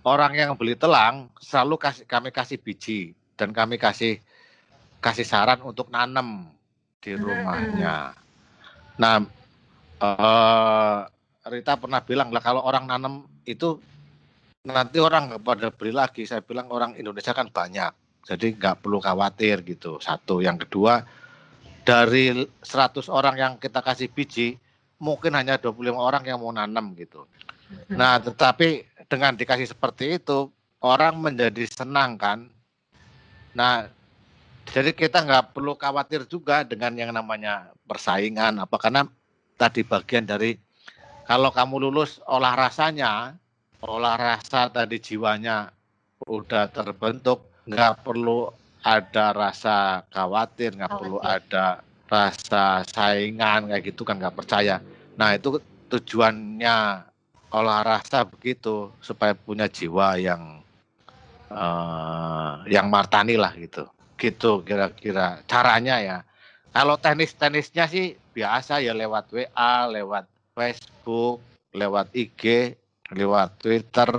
Orang 0.00 0.32
yang 0.32 0.56
beli 0.56 0.80
telang 0.80 1.28
selalu 1.36 1.76
kasih 1.76 2.08
kami 2.08 2.32
kasih 2.32 2.56
biji 2.56 3.12
dan 3.36 3.52
kami 3.52 3.76
kasih 3.76 4.16
kasih 5.04 5.28
saran 5.28 5.60
untuk 5.60 5.92
nanam 5.92 6.48
di 7.04 7.12
rumahnya. 7.12 8.16
Nah, 8.96 9.28
uh, 10.00 11.17
Rita 11.48 11.80
pernah 11.80 12.04
bilang 12.04 12.28
lah 12.28 12.44
kalau 12.44 12.62
orang 12.62 12.84
nanam 12.84 13.24
itu 13.48 13.80
nanti 14.68 15.00
orang 15.00 15.40
pada 15.40 15.72
beli 15.72 15.92
lagi. 15.96 16.28
Saya 16.28 16.44
bilang 16.44 16.68
orang 16.68 16.94
Indonesia 17.00 17.32
kan 17.32 17.48
banyak, 17.48 18.22
jadi 18.28 18.46
nggak 18.54 18.84
perlu 18.84 19.00
khawatir 19.00 19.64
gitu. 19.64 19.96
Satu, 19.98 20.44
yang 20.44 20.60
kedua 20.60 21.02
dari 21.88 22.36
100 22.36 23.08
orang 23.08 23.36
yang 23.40 23.52
kita 23.56 23.80
kasih 23.80 24.12
biji, 24.12 24.60
mungkin 25.00 25.32
hanya 25.32 25.56
25 25.56 25.96
orang 25.96 26.20
yang 26.28 26.36
mau 26.36 26.52
nanam 26.52 26.92
gitu. 26.92 27.24
Nah, 27.88 28.20
tetapi 28.20 28.84
dengan 29.08 29.32
dikasih 29.32 29.72
seperti 29.72 30.20
itu, 30.20 30.52
orang 30.84 31.16
menjadi 31.16 31.64
senang 31.64 32.20
kan. 32.20 32.44
Nah, 33.56 33.88
jadi 34.68 34.92
kita 34.92 35.24
nggak 35.24 35.56
perlu 35.56 35.80
khawatir 35.80 36.28
juga 36.28 36.60
dengan 36.60 36.92
yang 36.92 37.08
namanya 37.08 37.72
persaingan 37.88 38.60
apa 38.60 38.76
karena 38.76 39.08
tadi 39.56 39.80
bagian 39.80 40.28
dari 40.28 40.60
kalau 41.28 41.52
kamu 41.52 41.76
lulus 41.92 42.24
olah 42.24 42.56
rasanya 42.56 43.36
olah 43.84 44.16
rasa 44.16 44.72
tadi 44.72 44.96
jiwanya 44.96 45.68
udah 46.24 46.72
terbentuk, 46.72 47.44
nggak 47.68 48.02
perlu 48.02 48.48
ada 48.80 49.36
rasa 49.36 50.02
khawatir, 50.08 50.74
nggak 50.74 50.88
perlu 50.88 51.20
ada 51.20 51.84
rasa 52.08 52.82
saingan 52.88 53.68
kayak 53.68 53.92
gitu 53.92 54.02
kan 54.08 54.16
nggak 54.16 54.34
percaya. 54.34 54.80
Nah 55.20 55.36
itu 55.36 55.60
tujuannya 55.92 56.76
olah 57.52 57.80
rasa 57.84 58.24
begitu 58.24 58.88
supaya 59.04 59.36
punya 59.36 59.68
jiwa 59.68 60.16
yang 60.16 60.64
uh, 61.52 62.64
yang 62.66 62.88
martani 62.88 63.36
lah 63.36 63.52
gitu. 63.52 63.84
Gitu 64.16 64.64
kira-kira 64.64 65.44
caranya 65.44 66.00
ya. 66.00 66.18
Kalau 66.72 66.96
tenis-tenisnya 66.96 67.84
sih 67.84 68.16
biasa 68.32 68.80
ya 68.80 68.96
lewat 68.96 69.28
WA, 69.28 69.88
lewat 69.92 70.24
Facebook, 70.58 71.38
lewat 71.70 72.10
IG, 72.10 72.74
lewat 73.14 73.62
Twitter, 73.62 74.10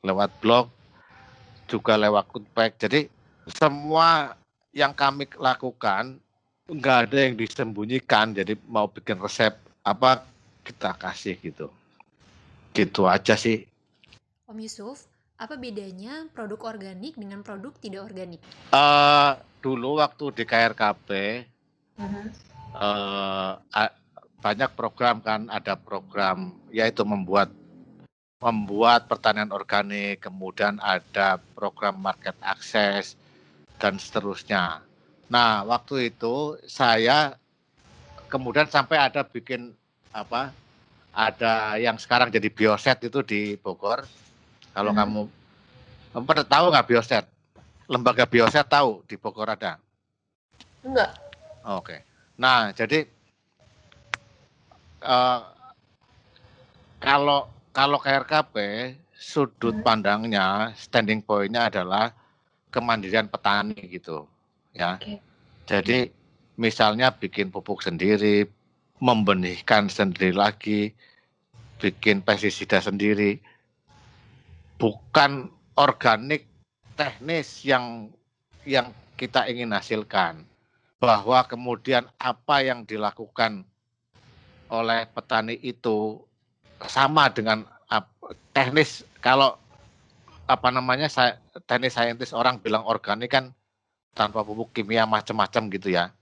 lewat 0.00 0.32
blog, 0.40 0.72
juga 1.68 2.00
lewat 2.00 2.32
Kutpek. 2.32 2.80
Jadi 2.80 3.00
semua 3.52 4.32
yang 4.72 4.96
kami 4.96 5.28
lakukan 5.36 6.16
nggak 6.72 6.98
ada 7.08 7.18
yang 7.28 7.34
disembunyikan. 7.36 8.32
Jadi 8.32 8.56
mau 8.64 8.88
bikin 8.88 9.20
resep 9.20 9.52
apa 9.84 10.24
kita 10.64 10.96
kasih 10.96 11.36
gitu. 11.44 11.68
Gitu 12.72 13.04
aja 13.04 13.36
sih. 13.36 13.68
Om 14.48 14.56
Yusuf, 14.64 15.04
apa 15.36 15.60
bedanya 15.60 16.24
produk 16.32 16.72
organik 16.72 17.20
dengan 17.20 17.44
produk 17.44 17.76
tidak 17.76 18.08
organik? 18.08 18.40
Uh, 18.72 19.36
dulu 19.60 20.00
waktu 20.00 20.24
di 20.40 20.44
KRKP 20.48 21.08
uh 22.00 22.00
-huh. 22.00 22.26
uh, 22.80 23.52
banyak 24.42 24.74
program 24.74 25.22
kan, 25.22 25.46
ada 25.46 25.78
program 25.78 26.58
yaitu 26.74 27.06
membuat 27.06 27.54
membuat 28.42 29.06
pertanian 29.06 29.54
organik, 29.54 30.18
kemudian 30.26 30.82
ada 30.82 31.38
program 31.54 31.94
market 32.02 32.34
access 32.42 33.14
dan 33.78 34.02
seterusnya. 34.02 34.82
Nah, 35.30 35.62
waktu 35.62 36.10
itu 36.10 36.58
saya 36.66 37.38
kemudian 38.26 38.66
sampai 38.66 38.98
ada 38.98 39.22
bikin 39.22 39.70
apa? 40.10 40.50
Ada 41.14 41.78
yang 41.78 41.94
sekarang 42.02 42.34
jadi 42.34 42.50
bioset 42.50 42.98
itu 43.06 43.22
di 43.22 43.54
Bogor. 43.54 44.02
Kalau 44.74 44.90
Hmm. 44.90 45.00
kamu 45.06 45.22
kamu 46.12 46.24
pada 46.26 46.42
tahu 46.42 46.66
nggak 46.74 46.88
bioset? 46.90 47.24
Lembaga 47.86 48.26
bioset 48.26 48.66
tahu 48.66 49.06
di 49.06 49.14
Bogor 49.14 49.54
ada. 49.54 49.78
Enggak. 50.82 51.14
Oke. 51.62 52.02
Nah, 52.34 52.74
jadi 52.74 53.06
eh, 55.02 55.40
kalau 57.02 57.50
kalau 57.72 57.98
KRKP 57.98 58.54
sudut 59.16 59.74
Hmm. 59.74 59.84
pandangnya, 59.84 60.70
standing 60.76 61.22
point-nya 61.22 61.70
adalah 61.70 62.12
kemandirian 62.70 63.28
petani 63.30 63.78
gitu, 63.90 64.26
ya. 64.74 64.98
Jadi 65.66 66.10
misalnya 66.58 67.14
bikin 67.14 67.48
pupuk 67.48 67.82
sendiri, 67.82 68.44
membenihkan 69.02 69.88
sendiri 69.88 70.34
lagi, 70.34 70.92
bikin 71.82 72.22
pestisida 72.22 72.78
sendiri, 72.78 73.42
bukan 74.78 75.50
organik 75.78 76.46
teknis 76.94 77.64
yang 77.66 78.10
yang 78.62 78.94
kita 79.18 79.46
ingin 79.50 79.74
hasilkan 79.74 80.46
bahwa 81.02 81.42
kemudian 81.46 82.06
apa 82.18 82.62
yang 82.62 82.86
dilakukan 82.86 83.66
oleh 84.72 85.04
petani 85.12 85.60
itu 85.60 86.16
sama 86.88 87.28
dengan 87.28 87.68
teknis 88.56 89.04
kalau 89.20 89.60
apa 90.48 90.68
namanya 90.72 91.06
teknis 91.68 91.94
saintis 91.94 92.32
orang 92.32 92.56
bilang 92.58 92.82
organik 92.88 93.30
kan 93.30 93.52
tanpa 94.16 94.40
pupuk 94.42 94.72
kimia 94.72 95.04
macam-macam 95.04 95.68
gitu 95.72 95.88
ya. 95.92 96.12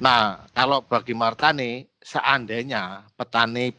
Nah, 0.00 0.46
kalau 0.56 0.80
bagi 0.84 1.12
Martani 1.12 1.84
seandainya 2.00 3.04
petani 3.18 3.74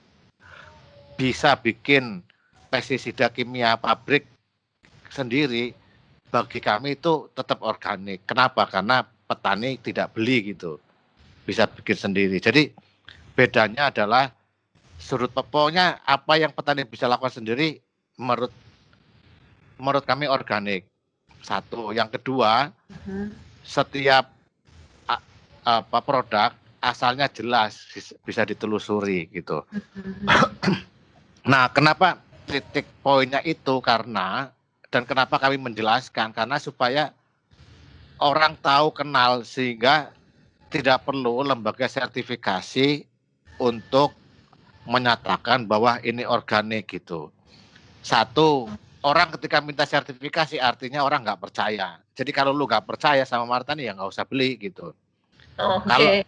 bisa 1.16 1.56
bikin 1.58 2.22
pestisida 2.70 3.32
kimia 3.32 3.80
pabrik 3.80 4.28
sendiri 5.10 5.72
bagi 6.30 6.60
kami 6.60 7.00
itu 7.00 7.32
tetap 7.34 7.64
organik. 7.64 8.28
Kenapa? 8.28 8.68
Karena 8.68 9.02
petani 9.02 9.80
tidak 9.80 10.12
beli 10.14 10.54
gitu. 10.54 10.78
Bisa 11.48 11.66
bikin 11.66 11.96
sendiri. 11.98 12.38
Jadi 12.38 12.70
bedanya 13.36 13.92
adalah 13.92 14.32
sudut 14.96 15.30
pokoknya 15.30 16.00
apa 16.08 16.40
yang 16.40 16.56
petani 16.56 16.88
bisa 16.88 17.06
lakukan 17.06 17.44
sendiri 17.44 17.84
menurut 18.16 18.50
menurut 19.76 20.08
kami 20.08 20.26
organik. 20.32 20.88
Satu, 21.44 21.92
yang 21.92 22.10
kedua, 22.10 22.72
Mhm. 22.90 23.36
setiap 23.62 24.32
a- 25.06 25.26
apa 25.68 26.00
produk 26.02 26.56
asalnya 26.80 27.28
jelas 27.30 27.86
bis- 27.92 28.16
bisa 28.24 28.48
ditelusuri 28.48 29.30
gitu. 29.30 29.62
Mhm. 29.70 30.26
Nah, 31.46 31.70
kenapa 31.70 32.18
titik 32.50 32.90
poinnya 33.06 33.38
itu 33.46 33.78
karena 33.78 34.50
dan 34.90 35.06
kenapa 35.06 35.38
kami 35.38 35.62
menjelaskan 35.62 36.34
karena 36.34 36.58
supaya 36.58 37.14
orang 38.18 38.58
tahu 38.58 38.90
kenal 38.90 39.46
sehingga 39.46 40.10
tidak 40.74 41.06
perlu 41.06 41.46
lembaga 41.46 41.86
sertifikasi 41.86 43.06
untuk 43.58 44.14
menyatakan 44.86 45.66
bahwa 45.66 45.98
ini 46.02 46.24
organik 46.24 46.86
gitu. 46.88 47.34
Satu, 48.00 48.70
orang 49.02 49.34
ketika 49.34 49.58
minta 49.60 49.82
sertifikasi 49.82 50.62
artinya 50.62 51.02
orang 51.02 51.26
nggak 51.26 51.42
percaya. 51.42 51.98
Jadi 52.14 52.32
kalau 52.32 52.54
lu 52.54 52.70
nggak 52.70 52.86
percaya 52.86 53.26
sama 53.26 53.50
Martani 53.50 53.90
ya 53.90 53.98
nggak 53.98 54.12
usah 54.14 54.26
beli 54.26 54.58
gitu. 54.62 54.94
Oh. 55.58 55.80
Kalau- 55.84 56.26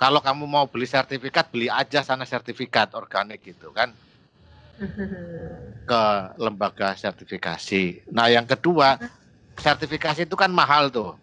Kalau 0.00 0.24
kamu 0.24 0.48
mau 0.48 0.64
beli 0.64 0.88
sertifikat, 0.88 1.52
beli 1.52 1.68
aja 1.68 2.00
sana 2.00 2.24
sertifikat 2.24 2.96
organik 2.96 3.44
gitu 3.44 3.68
kan 3.68 3.92
ke 5.84 6.02
lembaga 6.40 6.96
sertifikasi. 6.96 8.08
Nah, 8.08 8.32
yang 8.32 8.48
kedua, 8.48 8.96
sertifikasi 9.60 10.24
itu 10.24 10.32
kan 10.40 10.48
mahal 10.48 10.88
tuh. 10.88 11.20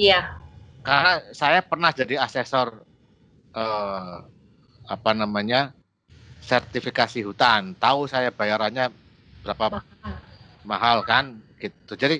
Iya. 0.00 0.32
Karena 0.80 1.20
saya 1.36 1.60
pernah 1.60 1.92
jadi 1.92 2.16
asesor 2.24 2.80
eh, 3.52 4.16
apa 4.90 5.14
namanya? 5.14 5.70
sertifikasi 6.40 7.20
hutan. 7.22 7.76
Tahu 7.76 8.08
saya 8.10 8.32
bayarannya 8.32 8.90
berapa 9.44 9.84
mahal 10.64 11.04
kan 11.04 11.38
gitu. 11.60 11.94
Jadi 11.94 12.18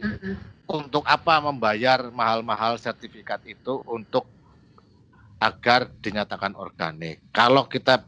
untuk 0.71 1.03
apa 1.09 1.43
membayar 1.43 2.13
mahal-mahal 2.15 2.79
sertifikat 2.79 3.43
itu 3.49 3.83
untuk 3.89 4.29
agar 5.41 5.89
dinyatakan 6.05 6.53
organik. 6.55 7.19
Kalau 7.33 7.67
kita 7.67 8.05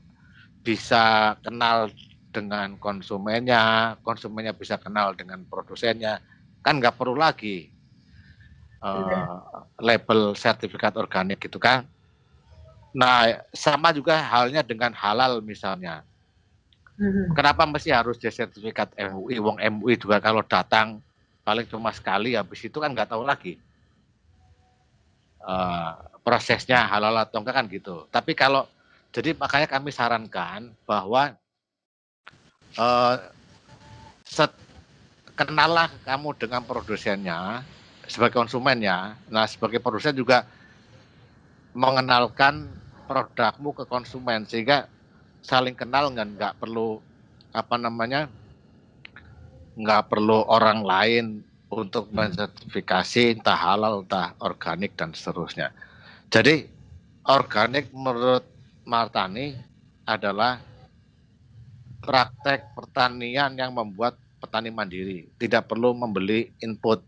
bisa 0.63 1.35
kenal 1.43 1.91
dengan 2.31 2.77
konsumennya, 2.79 3.97
konsumennya 4.05 4.55
bisa 4.55 4.77
kenal 4.79 5.17
dengan 5.17 5.43
produsennya, 5.49 6.21
kan 6.61 6.79
nggak 6.79 6.95
perlu 6.95 7.17
lagi 7.17 7.73
eh, 8.85 9.37
label 9.81 10.37
sertifikat 10.37 10.95
organik 11.01 11.41
gitu 11.41 11.57
kan. 11.57 11.89
Nah, 12.93 13.41
sama 13.57 13.93
juga 13.93 14.21
halnya 14.21 14.61
dengan 14.61 14.93
halal 14.93 15.41
misalnya. 15.41 16.05
Mhm. 17.01 17.33
Kenapa 17.33 17.65
mesti 17.65 17.89
harus 17.89 18.21
di 18.21 18.29
sertifikat 18.29 18.93
MUI? 18.97 19.37
Wong 19.41 19.59
MUI 19.59 19.97
juga 19.97 20.21
kalau 20.21 20.45
datang 20.45 21.01
paling 21.43 21.67
cuma 21.67 21.91
sekali, 21.91 22.37
habis 22.37 22.61
itu 22.63 22.77
kan 22.77 22.93
nggak 22.93 23.11
tahu 23.11 23.25
lagi 23.25 23.59
Eh, 25.43 25.93
prosesnya 26.23 26.87
halal 26.87 27.19
atau 27.19 27.43
enggak 27.43 27.55
kan 27.59 27.67
gitu. 27.67 28.07
Tapi 28.15 28.31
kalau 28.39 28.63
jadi 29.11 29.35
makanya 29.35 29.67
kami 29.67 29.91
sarankan 29.91 30.71
bahwa 30.87 31.35
eh, 32.79 33.17
set, 34.23 34.55
kenallah 35.35 35.91
kamu 36.07 36.39
dengan 36.39 36.63
produsennya 36.63 37.67
sebagai 38.07 38.39
konsumennya. 38.39 39.19
Nah 39.35 39.51
sebagai 39.51 39.83
produsen 39.83 40.15
juga 40.15 40.47
mengenalkan 41.75 42.71
produkmu 43.13 43.77
ke 43.77 43.85
konsumen 43.85 44.49
sehingga 44.49 44.89
saling 45.45 45.77
kenal 45.77 46.09
dan 46.09 46.33
nggak 46.33 46.57
perlu 46.57 46.97
apa 47.53 47.77
namanya 47.77 48.33
nggak 49.77 50.09
perlu 50.09 50.49
orang 50.49 50.81
lain 50.81 51.27
untuk 51.69 52.09
mensertifikasi 52.13 53.37
entah 53.37 53.57
halal 53.57 54.05
entah 54.05 54.33
organik 54.41 54.97
dan 54.97 55.13
seterusnya. 55.13 55.73
Jadi 56.33 56.65
organik 57.29 57.93
menurut 57.93 58.45
Martani 58.89 59.57
adalah 60.09 60.61
praktek 62.03 62.73
pertanian 62.77 63.55
yang 63.57 63.73
membuat 63.73 64.19
petani 64.43 64.75
mandiri, 64.75 65.31
tidak 65.39 65.71
perlu 65.71 65.95
membeli 65.95 66.51
input 66.61 67.01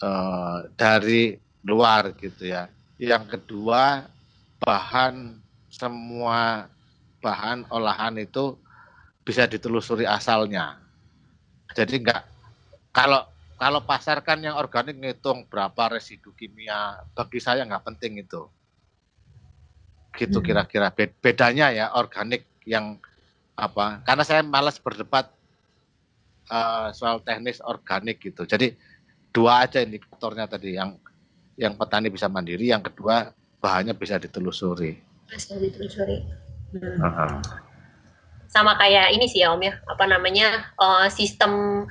eh, 0.00 0.58
dari 0.78 1.34
luar 1.66 2.14
gitu 2.16 2.48
ya. 2.48 2.70
Yang 3.00 3.36
kedua 3.36 4.06
bahan 4.60 5.40
semua 5.72 6.68
bahan 7.24 7.68
olahan 7.72 8.16
itu 8.20 8.56
bisa 9.24 9.44
ditelusuri 9.48 10.04
asalnya. 10.04 10.80
Jadi 11.72 12.00
enggak 12.04 12.24
kalau 12.90 13.24
kalau 13.60 13.84
pasar 13.84 14.24
kan 14.24 14.40
yang 14.40 14.56
organik 14.56 14.96
ngitung 14.96 15.44
berapa 15.44 15.92
residu 15.92 16.32
kimia, 16.32 16.96
bagi 17.12 17.38
saya 17.44 17.60
nggak 17.68 17.92
penting 17.92 18.24
itu. 18.24 18.48
Gitu 20.16 20.40
Hmm. 20.40 20.46
kira-kira 20.46 20.88
Be- 20.90 21.12
bedanya 21.20 21.68
ya 21.68 21.92
organik 21.92 22.48
yang 22.64 22.96
apa? 23.54 24.00
Karena 24.08 24.24
saya 24.24 24.40
malas 24.40 24.80
berdebat 24.80 25.28
eh, 26.50 26.88
soal 26.96 27.20
teknis 27.20 27.60
organik 27.62 28.18
gitu. 28.24 28.48
Jadi 28.48 28.74
dua 29.30 29.68
aja 29.68 29.78
indikatornya 29.84 30.48
tadi 30.50 30.74
yang 30.74 30.96
yang 31.60 31.76
petani 31.76 32.08
bisa 32.08 32.26
mandiri, 32.26 32.72
yang 32.72 32.80
kedua 32.80 33.28
bahannya 33.60 33.94
bisa 33.94 34.16
ditelusuri. 34.16 34.98
Bisa 35.28 35.54
ditelusuri. 35.60 36.24
Hmm. 36.74 37.44
Sama 38.50 38.74
kayak 38.74 39.14
ini 39.14 39.30
sih 39.30 39.46
ya 39.46 39.54
Om 39.54 39.62
ya 39.62 39.78
apa 39.86 40.04
namanya 40.10 40.74
eh, 40.74 41.06
sistem 41.12 41.84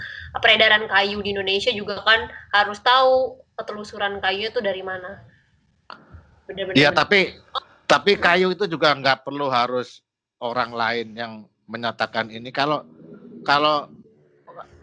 peredaran 0.44 0.90
kayu 0.92 1.24
di 1.24 1.32
Indonesia 1.32 1.72
juga 1.72 2.04
kan 2.04 2.28
harus 2.52 2.84
tahu 2.84 3.40
ketelusuran 3.56 4.20
kayu 4.20 4.52
itu 4.52 4.60
dari 4.60 4.84
mana 4.84 5.24
benar-benar 6.44 6.76
Iya, 6.76 6.90
tapi 6.92 7.38
tapi 7.88 8.20
kayu 8.20 8.52
itu 8.52 8.68
juga 8.68 8.92
nggak 8.92 9.24
perlu 9.24 9.48
harus 9.48 10.04
orang 10.42 10.72
lain 10.74 11.08
yang 11.16 11.34
menyatakan 11.70 12.28
ini. 12.34 12.50
Kalau 12.50 12.84
kalau 13.46 13.88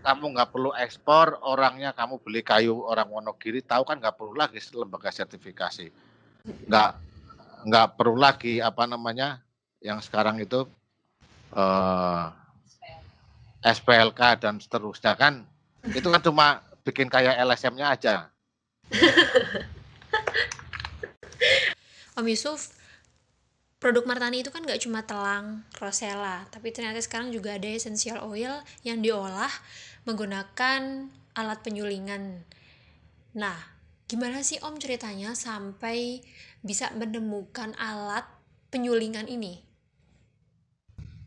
kamu 0.07 0.39
nggak 0.39 0.51
perlu 0.55 0.71
ekspor, 0.79 1.43
orangnya 1.43 1.91
kamu 1.91 2.23
beli 2.23 2.41
kayu 2.47 2.79
orang 2.87 3.11
Wonogiri, 3.11 3.59
tahu 3.59 3.83
kan 3.83 3.99
nggak 3.99 4.15
perlu 4.15 4.39
lagi 4.39 4.63
lembaga 4.71 5.11
sertifikasi. 5.11 5.91
Nggak 6.47 6.91
nggak 7.67 7.87
perlu 7.99 8.15
lagi 8.15 8.63
apa 8.63 8.87
namanya 8.87 9.43
yang 9.83 9.99
sekarang 9.99 10.39
itu 10.39 10.67
eh, 11.55 12.25
SPLK 13.67 14.21
dan 14.39 14.63
seterusnya 14.63 15.19
kan 15.19 15.43
itu 15.91 16.07
kan 16.07 16.23
cuma 16.23 16.63
bikin 16.87 17.11
kayak 17.11 17.39
LSM-nya 17.43 17.87
aja. 17.95 18.15
Om 22.17 22.27
Yusuf, 22.31 22.73
produk 23.83 24.07
Martani 24.07 24.41
itu 24.41 24.49
kan 24.55 24.63
nggak 24.65 24.81
cuma 24.87 25.03
telang, 25.05 25.67
rosella, 25.77 26.47
tapi 26.49 26.73
ternyata 26.73 27.03
sekarang 27.03 27.35
juga 27.35 27.59
ada 27.59 27.69
essential 27.69 28.23
oil 28.25 28.63
yang 28.87 29.03
diolah 29.03 29.51
menggunakan 30.09 31.11
alat 31.37 31.59
penyulingan. 31.61 32.41
Nah, 33.37 33.76
gimana 34.07 34.39
sih 34.47 34.63
Om 34.63 34.79
ceritanya 34.79 35.35
sampai 35.35 36.23
bisa 36.63 36.95
menemukan 36.95 37.75
alat 37.75 38.23
penyulingan 38.71 39.27
ini? 39.27 39.67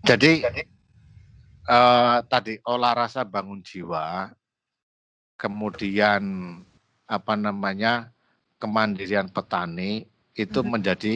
Jadi 0.07 0.47
uh, 1.67 2.23
tadi 2.23 2.55
olah 2.63 2.95
rasa 2.95 3.27
bangun 3.27 3.59
jiwa, 3.59 4.31
kemudian 5.35 6.23
apa 7.03 7.33
namanya 7.35 8.15
kemandirian 8.63 9.27
petani 9.27 10.07
itu 10.39 10.59
hmm. 10.63 10.69
menjadi 10.71 11.13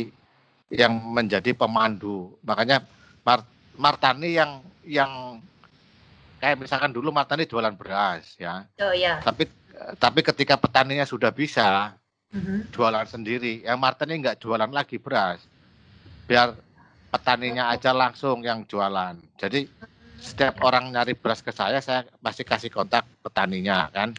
yang 0.68 1.00
menjadi 1.00 1.56
pemandu. 1.56 2.36
Makanya 2.44 2.84
Mart 3.24 3.48
Martani 3.80 4.36
yang 4.36 4.60
yang 4.84 5.40
kayak 6.44 6.60
misalkan 6.60 6.92
dulu 6.92 7.16
Martani 7.16 7.48
jualan 7.48 7.72
beras 7.80 8.36
ya. 8.36 8.68
Oh 8.84 8.92
ya. 8.92 9.24
Tapi 9.24 9.48
tapi 9.98 10.22
ketika 10.22 10.56
petaninya 10.56 11.04
sudah 11.04 11.34
bisa 11.34 11.98
mm-hmm. 12.34 12.70
jualan 12.70 13.08
sendiri, 13.10 13.66
yang 13.66 13.82
Martani 13.82 14.22
nggak 14.22 14.40
jualan 14.40 14.70
lagi 14.70 15.02
beras, 15.02 15.42
biar 16.30 16.54
petaninya 17.10 17.74
aja 17.74 17.94
langsung 17.94 18.42
yang 18.46 18.66
jualan. 18.70 19.18
Jadi 19.38 19.66
setiap 20.22 20.62
orang 20.64 20.94
nyari 20.94 21.18
beras 21.18 21.42
ke 21.42 21.52
saya, 21.52 21.82
saya 21.82 22.06
pasti 22.22 22.46
kasih 22.46 22.70
kontak 22.70 23.04
petaninya 23.26 23.90
kan. 23.90 24.14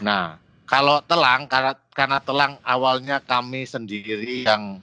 Nah, 0.00 0.38
kalau 0.64 1.02
telang 1.04 1.50
karena 1.50 1.74
karena 1.92 2.18
telang 2.22 2.56
awalnya 2.62 3.18
kami 3.20 3.66
sendiri 3.66 4.46
yang 4.46 4.80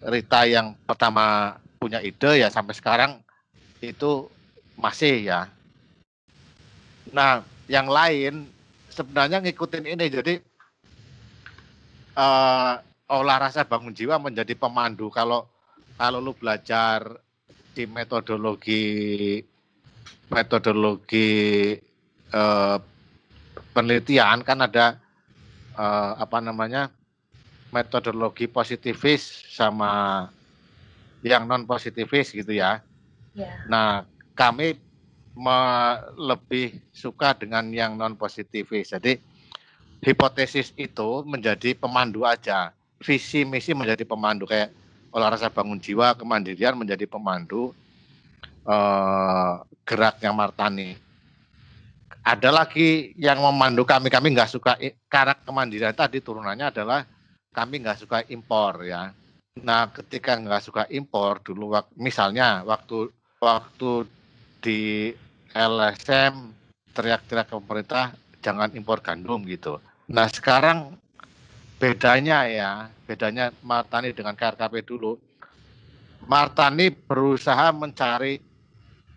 Rita 0.00 0.48
yang 0.48 0.72
pertama 0.88 1.60
punya 1.76 2.00
ide 2.00 2.40
ya 2.40 2.48
sampai 2.48 2.72
sekarang 2.72 3.20
itu 3.84 4.32
masih 4.80 5.28
ya. 5.28 5.52
Nah, 7.12 7.44
yang 7.68 7.84
lain 7.84 8.48
sebenarnya 8.90 9.38
ngikutin 9.40 9.86
ini 9.86 10.06
jadi 10.10 10.34
uh, 12.18 12.74
olah 13.10 13.38
rasa 13.38 13.66
bangun 13.66 13.94
jiwa 13.94 14.18
menjadi 14.18 14.54
pemandu 14.54 15.10
kalau 15.10 15.46
kalau 15.94 16.18
lu 16.22 16.34
belajar 16.34 17.06
di 17.74 17.86
metodologi 17.86 19.38
metodologi 20.30 21.74
uh, 22.34 22.78
penelitian 23.74 24.42
kan 24.42 24.66
ada 24.66 24.98
uh, 25.78 26.18
apa 26.18 26.38
namanya 26.42 26.90
metodologi 27.70 28.50
positivis 28.50 29.46
sama 29.50 30.26
yang 31.22 31.46
non 31.46 31.68
positivis 31.68 32.32
gitu 32.34 32.50
ya. 32.50 32.82
Yeah. 33.36 33.54
Nah 33.70 33.88
kami 34.34 34.78
lebih 36.18 36.74
suka 36.90 37.32
dengan 37.38 37.70
yang 37.70 37.94
non 37.94 38.18
positivis. 38.18 38.92
Jadi 38.92 39.16
hipotesis 40.02 40.74
itu 40.74 41.22
menjadi 41.24 41.76
pemandu 41.76 42.26
aja. 42.26 42.74
Visi 43.00 43.48
misi 43.48 43.72
menjadi 43.72 44.04
pemandu 44.04 44.44
kayak 44.44 44.72
olahraga 45.10 45.48
bangun 45.48 45.80
jiwa, 45.80 46.12
kemandirian 46.14 46.76
menjadi 46.76 47.08
pemandu 47.08 47.72
eh, 48.68 49.52
geraknya 49.88 50.30
Martani. 50.34 50.96
Ada 52.20 52.52
lagi 52.52 53.16
yang 53.16 53.40
memandu 53.40 53.88
kami, 53.88 54.12
kami 54.12 54.36
nggak 54.36 54.52
suka 54.52 54.76
karak 55.08 55.40
kemandirian 55.48 55.96
tadi 55.96 56.20
turunannya 56.20 56.68
adalah 56.68 57.08
kami 57.50 57.80
nggak 57.80 57.98
suka 58.04 58.18
impor 58.28 58.84
ya. 58.84 59.08
Nah 59.64 59.88
ketika 59.88 60.36
nggak 60.36 60.62
suka 60.62 60.82
impor 60.92 61.40
dulu, 61.40 61.72
misalnya 61.96 62.60
waktu 62.68 63.08
waktu 63.40 64.04
di 64.60 65.10
LSM 65.56 66.34
teriak-teriak 66.94 67.48
ke 67.50 67.54
pemerintah 67.56 68.04
jangan 68.44 68.70
impor 68.76 69.00
gandum 69.00 69.42
gitu. 69.48 69.80
Nah 70.12 70.28
sekarang 70.28 70.96
bedanya 71.80 72.44
ya, 72.46 72.72
bedanya 73.08 73.50
Martani 73.64 74.12
dengan 74.12 74.36
KRKP 74.36 74.84
dulu. 74.84 75.16
Martani 76.28 76.92
berusaha 76.92 77.72
mencari 77.72 78.38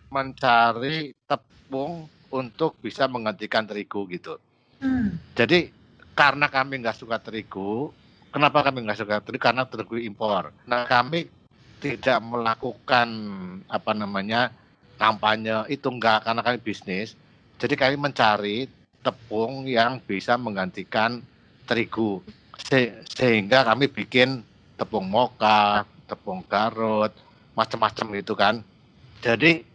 mencari 0.08 1.12
tepung 1.28 2.08
untuk 2.32 2.80
bisa 2.80 3.10
menggantikan 3.10 3.68
terigu 3.68 4.08
gitu. 4.08 4.40
Hmm. 4.80 5.20
Jadi 5.36 5.70
karena 6.14 6.48
kami 6.48 6.82
nggak 6.82 6.98
suka 6.98 7.18
terigu, 7.20 7.90
kenapa 8.30 8.64
kami 8.64 8.86
nggak 8.86 9.00
suka 9.02 9.20
terigu? 9.20 9.42
Karena 9.42 9.66
terigu 9.66 9.98
impor. 9.98 10.54
Nah 10.70 10.86
kami 10.86 11.28
tidak 11.84 12.24
melakukan 12.24 13.10
apa 13.68 13.92
namanya 13.92 14.54
kampanye 14.98 15.68
itu 15.70 15.88
enggak 15.90 16.26
karena 16.26 16.42
kami 16.42 16.58
bisnis. 16.62 17.18
Jadi 17.58 17.74
kami 17.78 17.96
mencari 17.98 18.68
tepung 19.04 19.68
yang 19.68 20.00
bisa 20.04 20.40
menggantikan 20.40 21.20
terigu 21.68 22.24
Se 22.60 23.02
sehingga 23.10 23.66
kami 23.66 23.90
bikin 23.90 24.46
tepung 24.78 25.10
moka, 25.10 25.84
tepung 26.06 26.46
garut, 26.46 27.10
macam-macam 27.58 28.08
itu 28.14 28.34
kan. 28.38 28.56
Jadi 29.26 29.66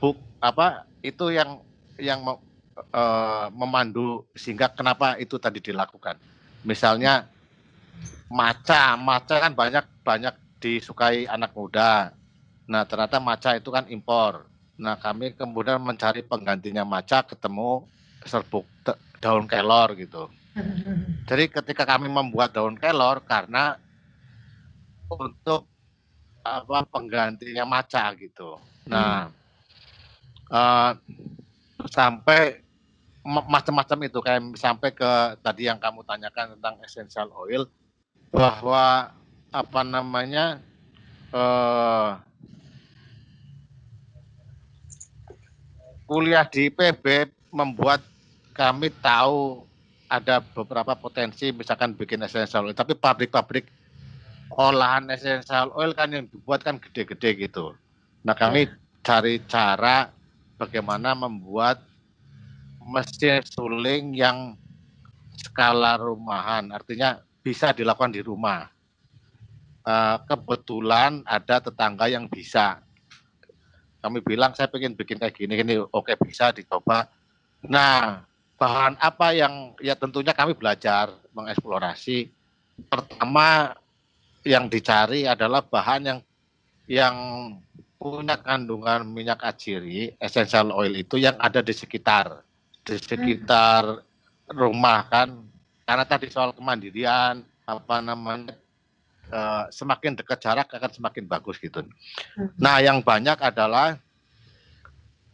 buk 0.00 0.16
apa 0.40 0.88
itu 1.04 1.28
yang 1.28 1.60
yang 2.00 2.24
uh, 2.24 3.46
memandu 3.52 4.24
sehingga 4.32 4.72
kenapa 4.72 5.20
itu 5.20 5.36
tadi 5.36 5.60
dilakukan. 5.60 6.16
Misalnya 6.64 7.28
maca, 8.32 8.96
maca 8.96 9.36
kan 9.36 9.52
banyak 9.52 9.84
banyak 10.00 10.34
disukai 10.58 11.28
anak 11.28 11.52
muda. 11.52 12.15
Nah, 12.66 12.82
ternyata 12.82 13.22
maca 13.22 13.54
itu 13.54 13.70
kan 13.70 13.86
impor. 13.86 14.46
Nah, 14.76 14.98
kami 14.98 15.32
kemudian 15.38 15.80
mencari 15.80 16.20
penggantinya 16.20 16.82
maca 16.82 17.22
ketemu 17.22 17.86
serbuk 18.26 18.66
daun 19.22 19.46
kelor 19.46 19.94
gitu. 19.96 20.28
Jadi 21.26 21.50
ketika 21.50 21.84
kami 21.84 22.10
membuat 22.10 22.52
daun 22.52 22.76
kelor 22.76 23.22
karena 23.24 23.78
untuk 25.10 25.68
apa 26.46 26.86
penggantinya 26.86 27.66
maca 27.66 28.14
gitu. 28.18 28.58
Nah, 28.86 29.30
uh, 30.50 30.90
sampai 31.90 32.62
macam-macam 33.26 33.98
itu 34.06 34.18
kayak 34.22 34.42
sampai 34.54 34.94
ke 34.94 35.12
tadi 35.42 35.66
yang 35.66 35.82
kamu 35.82 36.06
tanyakan 36.06 36.54
tentang 36.58 36.78
essential 36.86 37.26
oil 37.34 37.66
bahwa 38.30 39.10
apa 39.50 39.80
namanya 39.82 40.62
uh, 41.34 42.22
kuliah 46.06 46.46
di 46.46 46.70
PB 46.70 47.34
membuat 47.50 48.00
kami 48.54 48.88
tahu 49.02 49.66
ada 50.06 50.38
beberapa 50.38 50.94
potensi 50.94 51.50
misalkan 51.50 51.92
bikin 51.92 52.22
essential 52.22 52.70
oil. 52.70 52.78
Tapi 52.78 52.94
pabrik-pabrik 52.94 53.66
olahan 54.54 55.10
essential 55.10 55.74
oil 55.74 55.92
kan 55.92 56.14
yang 56.14 56.24
dibuat 56.30 56.62
kan 56.62 56.78
gede-gede 56.78 57.50
gitu. 57.50 57.74
Nah 58.22 58.38
kami 58.38 58.70
cari 59.02 59.42
cara 59.50 60.10
bagaimana 60.56 61.12
membuat 61.18 61.82
mesin 62.86 63.42
suling 63.42 64.14
yang 64.14 64.54
skala 65.34 65.98
rumahan. 65.98 66.70
Artinya 66.70 67.18
bisa 67.42 67.74
dilakukan 67.74 68.14
di 68.14 68.22
rumah. 68.22 68.70
Uh, 69.86 70.18
kebetulan 70.26 71.22
ada 71.26 71.62
tetangga 71.62 72.10
yang 72.10 72.26
bisa. 72.26 72.82
Kami 74.06 74.22
bilang 74.22 74.54
saya 74.54 74.70
pengen 74.70 74.94
bikin 74.94 75.18
kayak 75.18 75.34
gini, 75.34 75.58
ini 75.58 75.82
oke 75.82 76.14
bisa 76.22 76.54
dicoba. 76.54 77.10
Nah, 77.66 78.22
bahan 78.54 78.94
apa 79.02 79.34
yang 79.34 79.74
ya 79.82 79.98
tentunya 79.98 80.30
kami 80.30 80.54
belajar 80.54 81.10
mengeksplorasi. 81.34 82.30
Pertama 82.86 83.74
yang 84.46 84.70
dicari 84.70 85.26
adalah 85.26 85.66
bahan 85.66 86.02
yang 86.06 86.18
yang 86.86 87.16
punya 87.98 88.38
kandungan 88.38 89.02
minyak 89.10 89.42
aciri, 89.42 90.14
essential 90.22 90.70
oil 90.70 90.94
itu 90.94 91.18
yang 91.18 91.34
ada 91.42 91.58
di 91.58 91.74
sekitar 91.74 92.46
di 92.86 92.94
sekitar 92.94 94.06
rumah 94.54 95.02
kan. 95.10 95.34
Karena 95.82 96.06
tadi 96.06 96.30
soal 96.30 96.54
kemandirian, 96.54 97.42
apa 97.66 97.98
namanya 97.98 98.54
uh, 99.32 99.66
semakin 99.70 100.14
dekat 100.18 100.38
jarak 100.42 100.68
akan 100.70 100.92
semakin 100.92 101.24
bagus 101.26 101.56
gitu. 101.58 101.82
Hmm. 101.82 102.50
Nah, 102.58 102.82
yang 102.82 103.02
banyak 103.02 103.38
adalah 103.40 103.98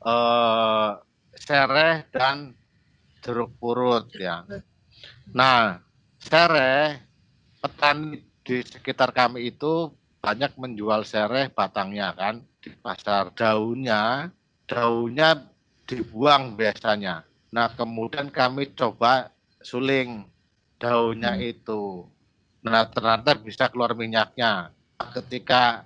uh, 0.05 1.00
sereh 1.37 2.07
dan 2.12 2.55
jeruk 3.22 3.55
purut 3.59 4.11
ya. 4.14 4.44
Nah, 5.33 5.81
sereh 6.18 6.98
petani 7.62 8.22
di 8.42 8.59
sekitar 8.66 9.14
kami 9.14 9.55
itu 9.55 9.90
banyak 10.22 10.55
menjual 10.59 11.07
sereh 11.07 11.50
batangnya 11.50 12.14
kan 12.14 12.42
di 12.62 12.70
pasar 12.78 13.35
daunnya 13.35 14.31
daunnya 14.66 15.50
dibuang 15.87 16.55
biasanya. 16.55 17.26
Nah, 17.52 17.68
kemudian 17.74 18.33
kami 18.33 18.72
coba 18.72 19.28
suling 19.61 20.24
daunnya 20.81 21.37
hmm. 21.37 21.50
itu 21.55 22.07
Nah, 22.62 22.87
ternyata 22.87 23.35
bisa 23.35 23.66
keluar 23.66 23.94
minyaknya. 23.98 24.70
Ketika 25.14 25.83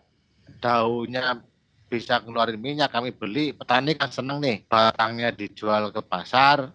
daunnya 0.60 1.40
bisa 1.88 2.20
keluarin 2.20 2.60
minyak, 2.60 2.92
kami 2.92 3.16
beli, 3.16 3.56
petani 3.56 3.96
kan 3.96 4.12
seneng 4.12 4.44
nih, 4.44 4.68
batangnya 4.68 5.32
dijual 5.32 5.88
ke 5.88 6.04
pasar, 6.04 6.68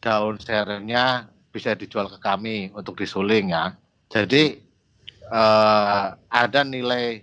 daun 0.00 0.40
serenya 0.40 1.28
bisa 1.52 1.76
dijual 1.76 2.08
ke 2.08 2.16
kami 2.16 2.72
untuk 2.72 2.96
disuling 2.96 3.52
ya. 3.52 3.76
Jadi 4.08 4.56
eh, 5.28 6.06
ada 6.16 6.60
nilai 6.64 7.20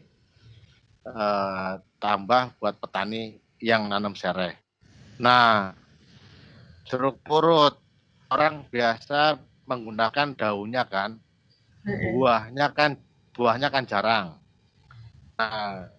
eh, 1.09 1.73
tambah 1.97 2.41
buat 2.61 2.75
petani 2.77 3.41
yang 3.61 3.89
nanam 3.89 4.13
sereh. 4.13 4.57
Nah, 5.21 5.73
jeruk 6.85 7.21
purut 7.25 7.77
orang 8.33 8.65
biasa 8.67 9.37
menggunakan 9.69 10.33
daunnya 10.33 10.83
kan, 10.89 11.21
buahnya 11.85 12.67
kan 12.73 12.97
buahnya 13.33 13.67
kan 13.73 13.83
jarang. 13.89 14.27
Nah, 15.37 15.89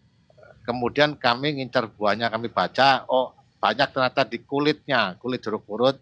kemudian 0.62 1.18
kami 1.18 1.59
ngincar 1.59 1.90
buahnya, 1.90 2.31
kami 2.31 2.47
baca, 2.47 3.03
oh 3.11 3.35
banyak 3.59 3.88
ternyata 3.90 4.23
di 4.27 4.42
kulitnya, 4.42 5.18
kulit 5.18 5.42
jeruk 5.42 5.66
purut. 5.66 5.99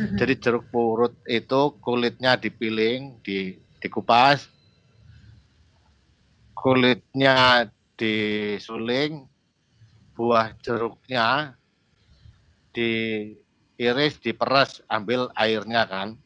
Jadi 0.00 0.40
jeruk 0.40 0.72
purut 0.72 1.12
itu 1.28 1.76
kulitnya 1.82 2.40
dipiling, 2.40 3.20
di 3.20 3.52
dikupas, 3.84 4.48
kulitnya 6.56 7.68
disuling, 8.00 9.28
buah 10.16 10.56
jeruknya 10.64 11.52
diiris, 12.72 14.16
diperas, 14.24 14.80
ambil 14.88 15.28
airnya 15.36 15.84
kan. 15.84 16.16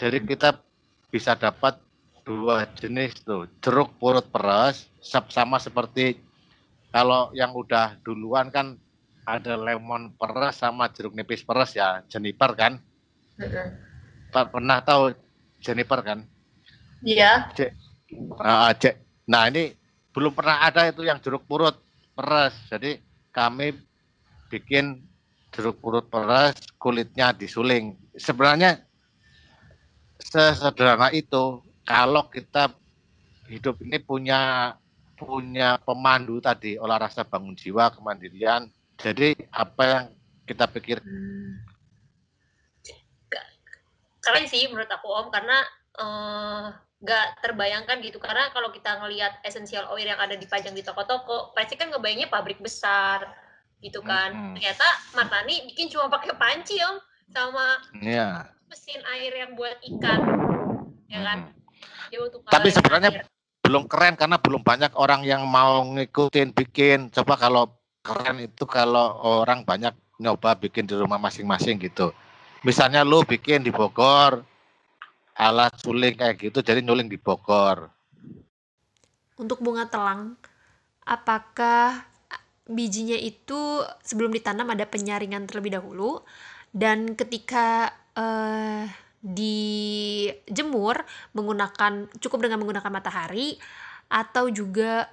Jadi 0.00 0.24
kita 0.24 0.56
bisa 1.12 1.36
dapat 1.36 1.76
dua 2.22 2.68
jenis 2.78 3.20
tuh, 3.22 3.48
jeruk 3.64 3.94
purut 3.98 4.24
peras 4.28 4.88
sama 5.02 5.56
seperti 5.58 6.20
kalau 6.90 7.30
yang 7.32 7.54
udah 7.54 7.96
duluan 8.02 8.50
kan 8.50 8.74
ada 9.22 9.54
lemon 9.54 10.10
peras 10.18 10.58
sama 10.58 10.90
jeruk 10.90 11.14
nipis 11.14 11.46
peras 11.46 11.76
ya, 11.76 12.02
jeniper 12.10 12.50
kan. 12.58 12.82
Pak 14.30 14.52
pernah 14.52 14.78
tahu 14.82 15.14
Jennifer 15.60 16.00
kan? 16.00 16.24
Iya. 17.04 17.52
Uh, 18.10 18.72
nah 19.28 19.46
ini 19.46 19.76
belum 20.10 20.34
pernah 20.34 20.66
ada 20.66 20.88
itu 20.88 21.06
yang 21.06 21.20
jeruk 21.22 21.46
purut 21.46 21.76
peras. 22.12 22.56
Jadi 22.68 22.98
kami 23.30 23.76
bikin 24.50 25.04
jeruk 25.54 25.78
purut 25.78 26.06
peras, 26.10 26.58
kulitnya 26.76 27.30
disuling. 27.32 27.94
Sebenarnya 28.18 28.82
sesederhana 30.20 31.14
itu. 31.14 31.62
Kalau 31.90 32.22
kita 32.30 32.70
hidup 33.50 33.82
ini 33.82 33.98
punya 33.98 34.72
punya 35.18 35.76
pemandu 35.82 36.38
tadi 36.38 36.78
olah 36.78 37.02
rasa 37.02 37.26
bangun 37.26 37.58
jiwa 37.58 37.90
kemandirian. 37.90 38.70
Jadi 38.94 39.34
apa 39.50 39.82
yang 39.82 40.04
kita 40.46 40.70
pikir 40.70 41.02
hmm 41.02 41.70
keren 44.20 44.46
sih 44.46 44.68
menurut 44.68 44.88
aku 44.92 45.08
Om 45.08 45.26
karena 45.32 45.58
uh, 45.98 46.68
terbayangkan 47.40 48.04
gitu 48.04 48.20
karena 48.20 48.52
kalau 48.52 48.68
kita 48.68 49.00
ngelihat 49.00 49.40
essential 49.40 49.88
oil 49.88 50.04
yang 50.04 50.20
ada 50.20 50.36
dipajang 50.36 50.76
di 50.76 50.84
toko-toko 50.84 51.56
pasti 51.56 51.80
kan 51.80 51.88
ngebayangnya 51.88 52.28
pabrik 52.28 52.60
besar 52.60 53.24
gitu 53.80 54.04
kan 54.04 54.36
hmm. 54.36 54.54
ternyata 54.60 54.84
Martani 55.16 55.64
bikin 55.72 55.88
cuma 55.88 56.12
pakai 56.12 56.36
panci 56.36 56.76
om 56.84 57.00
sama 57.32 57.80
yeah. 58.04 58.44
mesin 58.68 59.00
air 59.16 59.32
yang 59.32 59.56
buat 59.56 59.80
ikan 59.80 60.20
ya 61.08 61.24
kan 61.24 61.38
hmm. 61.48 61.59
Tapi 62.50 62.68
sebenarnya 62.68 63.24
belum 63.60 63.86
keren 63.86 64.18
karena 64.18 64.36
belum 64.40 64.66
banyak 64.66 64.92
orang 64.98 65.22
yang 65.22 65.46
mau 65.46 65.86
ngikutin 65.86 66.50
bikin. 66.56 67.14
Coba 67.14 67.38
kalau 67.38 67.70
keren 68.02 68.42
itu 68.42 68.64
kalau 68.66 69.20
orang 69.44 69.62
banyak 69.62 69.94
nyoba 70.20 70.58
bikin 70.58 70.90
di 70.90 70.98
rumah 70.98 71.16
masing-masing 71.22 71.78
gitu. 71.80 72.12
Misalnya 72.66 73.06
lu 73.06 73.24
bikin 73.24 73.64
di 73.64 73.72
Bogor 73.72 74.44
alat 75.40 75.72
suling 75.80 76.20
kayak 76.20 76.36
gitu 76.36 76.60
jadi 76.60 76.84
nyuling 76.84 77.08
di 77.08 77.16
Bogor. 77.16 77.88
Untuk 79.40 79.64
bunga 79.64 79.88
telang 79.88 80.36
apakah 81.08 82.04
bijinya 82.68 83.16
itu 83.16 83.80
sebelum 84.04 84.36
ditanam 84.36 84.68
ada 84.68 84.84
penyaringan 84.84 85.48
terlebih 85.48 85.80
dahulu? 85.80 86.20
Dan 86.70 87.16
ketika 87.16 87.90
uh, 88.14 88.84
dijemur 89.20 91.04
menggunakan 91.36 92.08
cukup 92.20 92.48
dengan 92.48 92.60
menggunakan 92.64 92.88
matahari 92.88 93.60
atau 94.08 94.48
juga 94.48 95.06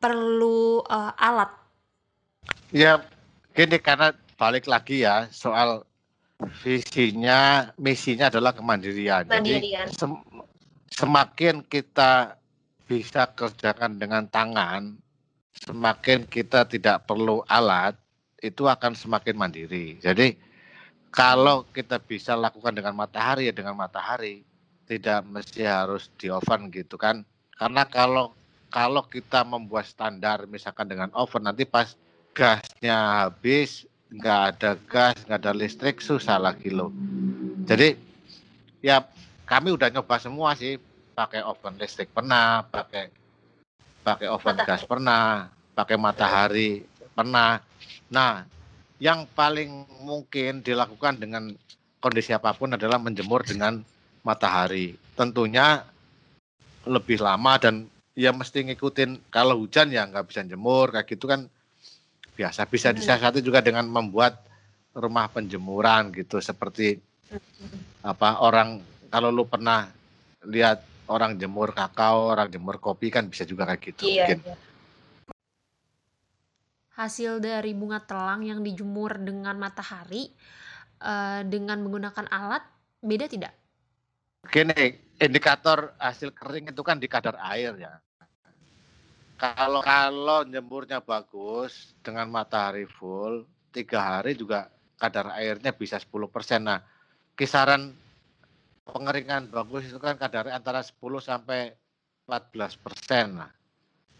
perlu 0.00 0.80
uh, 0.80 1.12
alat 1.14 1.52
ya 2.72 3.04
gini 3.52 3.76
karena 3.76 4.16
balik 4.40 4.64
lagi 4.64 5.04
ya 5.04 5.28
soal 5.28 5.84
visinya, 6.64 7.70
misinya 7.76 8.32
adalah 8.32 8.56
kemandirian. 8.56 9.28
Mandirian. 9.28 9.88
Jadi 9.88 9.96
sem 9.96 10.12
semakin 10.90 11.64
kita 11.64 12.36
bisa 12.88 13.30
kerjakan 13.36 14.00
dengan 14.00 14.26
tangan, 14.26 14.98
semakin 15.54 16.26
kita 16.26 16.66
tidak 16.66 17.06
perlu 17.06 17.44
alat, 17.46 17.94
itu 18.42 18.66
akan 18.66 18.96
semakin 18.96 19.36
mandiri. 19.36 20.00
Jadi 20.02 20.34
kalau 21.10 21.66
kita 21.74 21.98
bisa 21.98 22.38
lakukan 22.38 22.70
dengan 22.70 22.94
matahari 22.94 23.50
ya 23.50 23.54
dengan 23.54 23.74
matahari, 23.74 24.46
tidak 24.86 25.26
mesti 25.26 25.66
harus 25.66 26.10
di 26.18 26.30
oven 26.30 26.70
gitu 26.70 26.94
kan. 26.94 27.26
Karena 27.54 27.82
kalau 27.86 28.34
kalau 28.70 29.02
kita 29.06 29.42
membuat 29.42 29.90
standar 29.90 30.46
misalkan 30.46 30.86
dengan 30.86 31.10
oven 31.18 31.42
nanti 31.42 31.66
pas 31.66 31.98
gasnya 32.30 33.26
habis 33.26 33.90
nggak 34.10 34.40
ada 34.54 34.70
gas, 34.86 35.16
nggak 35.26 35.40
ada 35.42 35.52
listrik, 35.54 35.98
susah 35.98 36.38
lagi 36.38 36.70
loh. 36.70 36.94
Jadi 37.66 37.94
ya 38.82 39.02
kami 39.46 39.74
udah 39.74 39.90
nyoba 39.90 40.18
semua 40.22 40.54
sih, 40.54 40.78
pakai 41.14 41.42
oven 41.42 41.74
listrik 41.78 42.10
pernah, 42.14 42.62
pakai 42.66 43.10
pakai 44.06 44.26
oven 44.30 44.56
matahari. 44.58 44.70
gas 44.70 44.82
pernah, 44.86 45.24
pakai 45.74 45.96
matahari 45.98 46.70
pernah. 47.14 47.62
Nah, 48.10 48.46
yang 49.00 49.24
paling 49.32 49.88
mungkin 50.04 50.60
dilakukan 50.60 51.16
dengan 51.16 51.56
kondisi 52.04 52.36
apa 52.36 52.52
pun 52.52 52.76
adalah 52.76 53.00
menjemur 53.00 53.40
dengan 53.42 53.80
matahari. 54.20 54.94
Tentunya 55.16 55.80
lebih 56.84 57.20
lama 57.20 57.56
dan 57.56 57.88
ya 58.12 58.32
mesti 58.36 58.68
ngikutin 58.68 59.32
kalau 59.32 59.56
hujan 59.64 59.88
ya 59.88 60.04
nggak 60.04 60.28
bisa 60.28 60.44
jemur 60.44 60.92
kayak 60.92 61.08
gitu 61.08 61.24
kan 61.24 61.48
biasa. 62.36 62.68
Bisa 62.68 62.92
hmm. 62.92 62.96
disiasati 63.00 63.40
juga 63.40 63.64
dengan 63.64 63.88
membuat 63.88 64.36
rumah 64.92 65.32
penjemuran 65.32 66.12
gitu 66.12 66.36
seperti 66.44 67.00
apa 68.04 68.42
orang 68.44 68.84
kalau 69.08 69.32
lu 69.32 69.48
pernah 69.48 69.88
lihat 70.44 70.82
orang 71.10 71.40
jemur 71.40 71.74
kakao, 71.74 72.30
orang 72.36 72.52
jemur 72.52 72.78
kopi 72.78 73.10
kan 73.10 73.26
bisa 73.26 73.42
juga 73.48 73.66
kayak 73.66 73.80
gitu 73.82 74.06
iya, 74.06 74.28
mungkin. 74.28 74.40
Iya. 74.44 74.56
Hasil 76.98 77.38
dari 77.38 77.72
bunga 77.72 78.02
telang 78.02 78.42
yang 78.42 78.60
dijemur 78.60 79.18
dengan 79.22 79.56
matahari 79.56 80.30
uh, 81.00 81.42
dengan 81.46 81.80
menggunakan 81.86 82.26
alat 82.28 82.62
beda 83.00 83.30
tidak? 83.30 83.54
Gini, 84.48 84.96
indikator 85.20 85.92
hasil 86.00 86.32
kering 86.32 86.72
itu 86.72 86.80
kan 86.80 86.96
di 86.96 87.06
kadar 87.06 87.36
air 87.52 87.76
ya. 87.76 87.94
Kalau 89.40 89.80
kalau 89.80 90.44
jemurnya 90.44 91.00
bagus 91.00 91.96
dengan 92.04 92.28
matahari 92.28 92.84
full, 92.84 93.48
tiga 93.72 94.20
hari 94.20 94.36
juga 94.36 94.68
kadar 95.00 95.32
airnya 95.40 95.72
bisa 95.72 95.96
10%. 95.96 96.60
Nah, 96.60 96.84
kisaran 97.32 97.96
pengeringan 98.84 99.48
bagus 99.48 99.88
itu 99.88 99.96
kan 99.96 100.20
kadar 100.20 100.52
antara 100.52 100.84
10 100.84 101.24
sampai 101.24 101.72
14 102.28 102.76
persen. 102.76 103.40
Nah, 103.40 103.50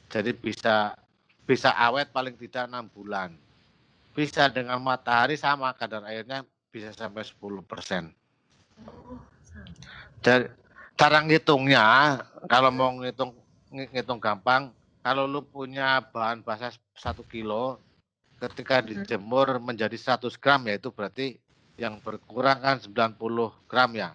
jadi 0.09 0.33
bisa 0.33 0.97
bisa 1.51 1.75
awet 1.75 2.15
paling 2.15 2.39
tidak 2.39 2.71
enam 2.71 2.87
bulan. 2.87 3.35
Bisa 4.15 4.47
dengan 4.47 4.79
matahari 4.79 5.35
sama 5.35 5.75
kadar 5.75 6.07
airnya 6.07 6.47
bisa 6.71 6.95
sampai 6.95 7.27
10 7.27 7.67
persen. 7.67 8.15
Jadi 10.23 10.47
cara 10.95 11.19
ngitungnya 11.27 11.83
kalau 12.47 12.71
mau 12.71 12.95
ngitung 13.03 13.35
ngitung 13.75 14.23
gampang 14.23 14.71
kalau 15.03 15.27
lu 15.27 15.43
punya 15.43 15.99
bahan 16.15 16.47
basah 16.47 16.71
satu 16.95 17.27
kilo, 17.27 17.83
ketika 18.39 18.79
dijemur 18.79 19.59
menjadi 19.59 19.99
100 19.99 20.39
gram 20.39 20.63
ya 20.71 20.79
itu 20.79 20.95
berarti 20.95 21.35
yang 21.75 21.99
berkurang 21.99 22.63
kan 22.63 22.79
90 22.79 23.19
gram 23.67 23.91
ya. 23.97 24.15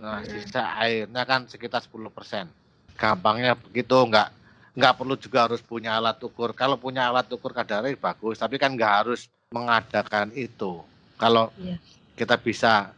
Nah, 0.00 0.24
sisa 0.24 0.80
airnya 0.80 1.28
kan 1.28 1.44
sekitar 1.44 1.84
10 1.84 2.08
persen. 2.08 2.48
Gampangnya 2.96 3.52
begitu, 3.58 3.98
nggak 4.06 4.43
nggak 4.74 4.94
perlu 4.98 5.14
juga 5.14 5.46
harus 5.46 5.62
punya 5.62 5.96
alat 5.96 6.18
ukur. 6.20 6.50
Kalau 6.52 6.76
punya 6.76 7.08
alat 7.10 7.30
ukur 7.30 7.54
kadar 7.54 7.86
air 7.86 7.98
bagus, 7.98 8.42
tapi 8.42 8.58
kan 8.58 8.74
nggak 8.74 8.94
harus 9.06 9.30
mengadakan 9.54 10.34
itu. 10.34 10.82
Kalau 11.14 11.54
yeah. 11.58 11.78
kita 12.18 12.34
bisa 12.38 12.90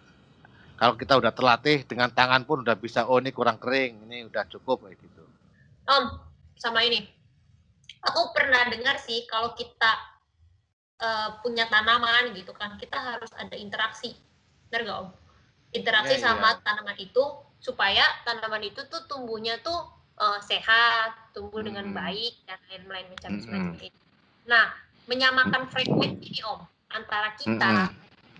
kalau 0.76 0.94
kita 0.94 1.16
udah 1.16 1.32
terlatih 1.32 1.88
dengan 1.88 2.12
tangan 2.12 2.44
pun 2.44 2.60
udah 2.60 2.76
bisa 2.76 3.08
oh 3.08 3.16
ini 3.16 3.32
kurang 3.32 3.56
kering 3.56 4.04
ini 4.06 4.28
udah 4.28 4.44
cukup 4.52 4.84
kayak 4.84 5.00
gitu 5.00 5.24
om 5.88 6.20
sama 6.60 6.84
ini 6.84 7.08
aku 8.04 8.36
pernah 8.36 8.68
dengar 8.68 9.00
sih 9.00 9.24
kalau 9.24 9.56
kita 9.56 9.92
uh, 11.00 11.40
punya 11.40 11.64
tanaman 11.72 12.36
gitu 12.36 12.52
kan 12.52 12.76
kita 12.76 12.96
harus 13.00 13.32
ada 13.40 13.56
interaksi 13.56 14.14
benar 14.68 14.80
gak 14.84 14.98
om 15.00 15.10
interaksi 15.72 16.20
ya, 16.20 16.32
sama 16.32 16.54
ya. 16.54 16.60
tanaman 16.60 16.96
itu 17.00 17.24
supaya 17.58 18.04
tanaman 18.28 18.62
itu 18.68 18.84
tuh 18.92 19.08
tumbuhnya 19.08 19.58
tuh 19.64 19.95
uh, 20.20 20.38
sehat 20.44 21.16
tumbuh 21.32 21.60
hmm. 21.60 21.68
dengan 21.72 21.86
baik 21.92 22.34
dan 22.48 22.58
lain-lain 22.72 23.06
macam 23.12 23.30
hmm. 23.36 23.72
itu 23.80 23.98
nah 24.46 24.72
menyamakan 25.06 25.70
frekuensi 25.70 26.34
ini 26.34 26.40
om 26.46 26.62
antara 26.94 27.34
kita 27.38 27.90
hmm. 27.90 27.90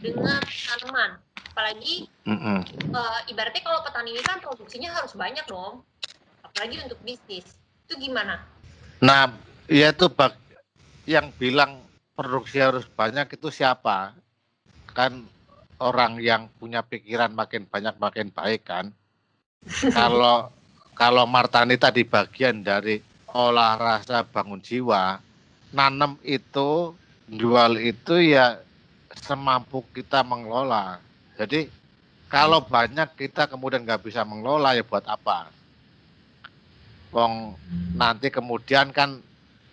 dengan 0.02 0.40
tanaman 0.42 1.10
apalagi 1.56 2.04
mm 2.28 2.36
-hmm. 2.36 2.58
uh, 2.92 3.20
ibaratnya 3.32 3.64
kalau 3.64 3.80
petani 3.80 4.12
ini 4.12 4.20
kan 4.20 4.44
produksinya 4.44 4.92
harus 4.92 5.16
banyak 5.16 5.40
dong 5.48 5.80
apalagi 6.44 6.84
untuk 6.84 7.00
bisnis 7.00 7.48
itu 7.88 7.94
gimana 7.96 8.44
nah 9.00 9.32
ya 9.64 9.88
itu 9.88 10.04
bak 10.12 10.36
yang 11.08 11.32
bilang 11.40 11.80
produksi 12.12 12.60
harus 12.60 12.84
banyak 12.92 13.40
itu 13.40 13.48
siapa 13.48 14.12
kan 14.92 15.24
orang 15.80 16.20
yang 16.20 16.52
punya 16.60 16.84
pikiran 16.84 17.32
makin 17.32 17.64
banyak 17.64 17.96
makin 17.96 18.28
baik 18.36 18.68
kan 18.68 18.92
kalau 19.96 20.52
kalau 20.96 21.28
Martani 21.28 21.76
tadi 21.76 22.02
bagian 22.02 22.64
dari 22.64 22.98
olah 23.30 23.76
rasa 23.76 24.24
bangun 24.24 24.58
jiwa 24.64 25.20
nanam 25.70 26.16
itu 26.24 26.96
jual 27.28 27.76
itu 27.78 28.32
ya 28.32 28.58
semampu 29.12 29.84
kita 29.92 30.24
mengelola 30.24 30.98
jadi 31.36 31.68
kalau 32.26 32.58
banyak 32.64 33.14
kita 33.14 33.46
kemudian 33.46 33.86
nggak 33.86 34.02
bisa 34.02 34.26
mengelola 34.26 34.74
ya 34.74 34.82
buat 34.82 35.06
apa? 35.06 35.46
Wong 37.14 37.54
nanti 37.94 38.34
kemudian 38.34 38.90
kan 38.90 39.22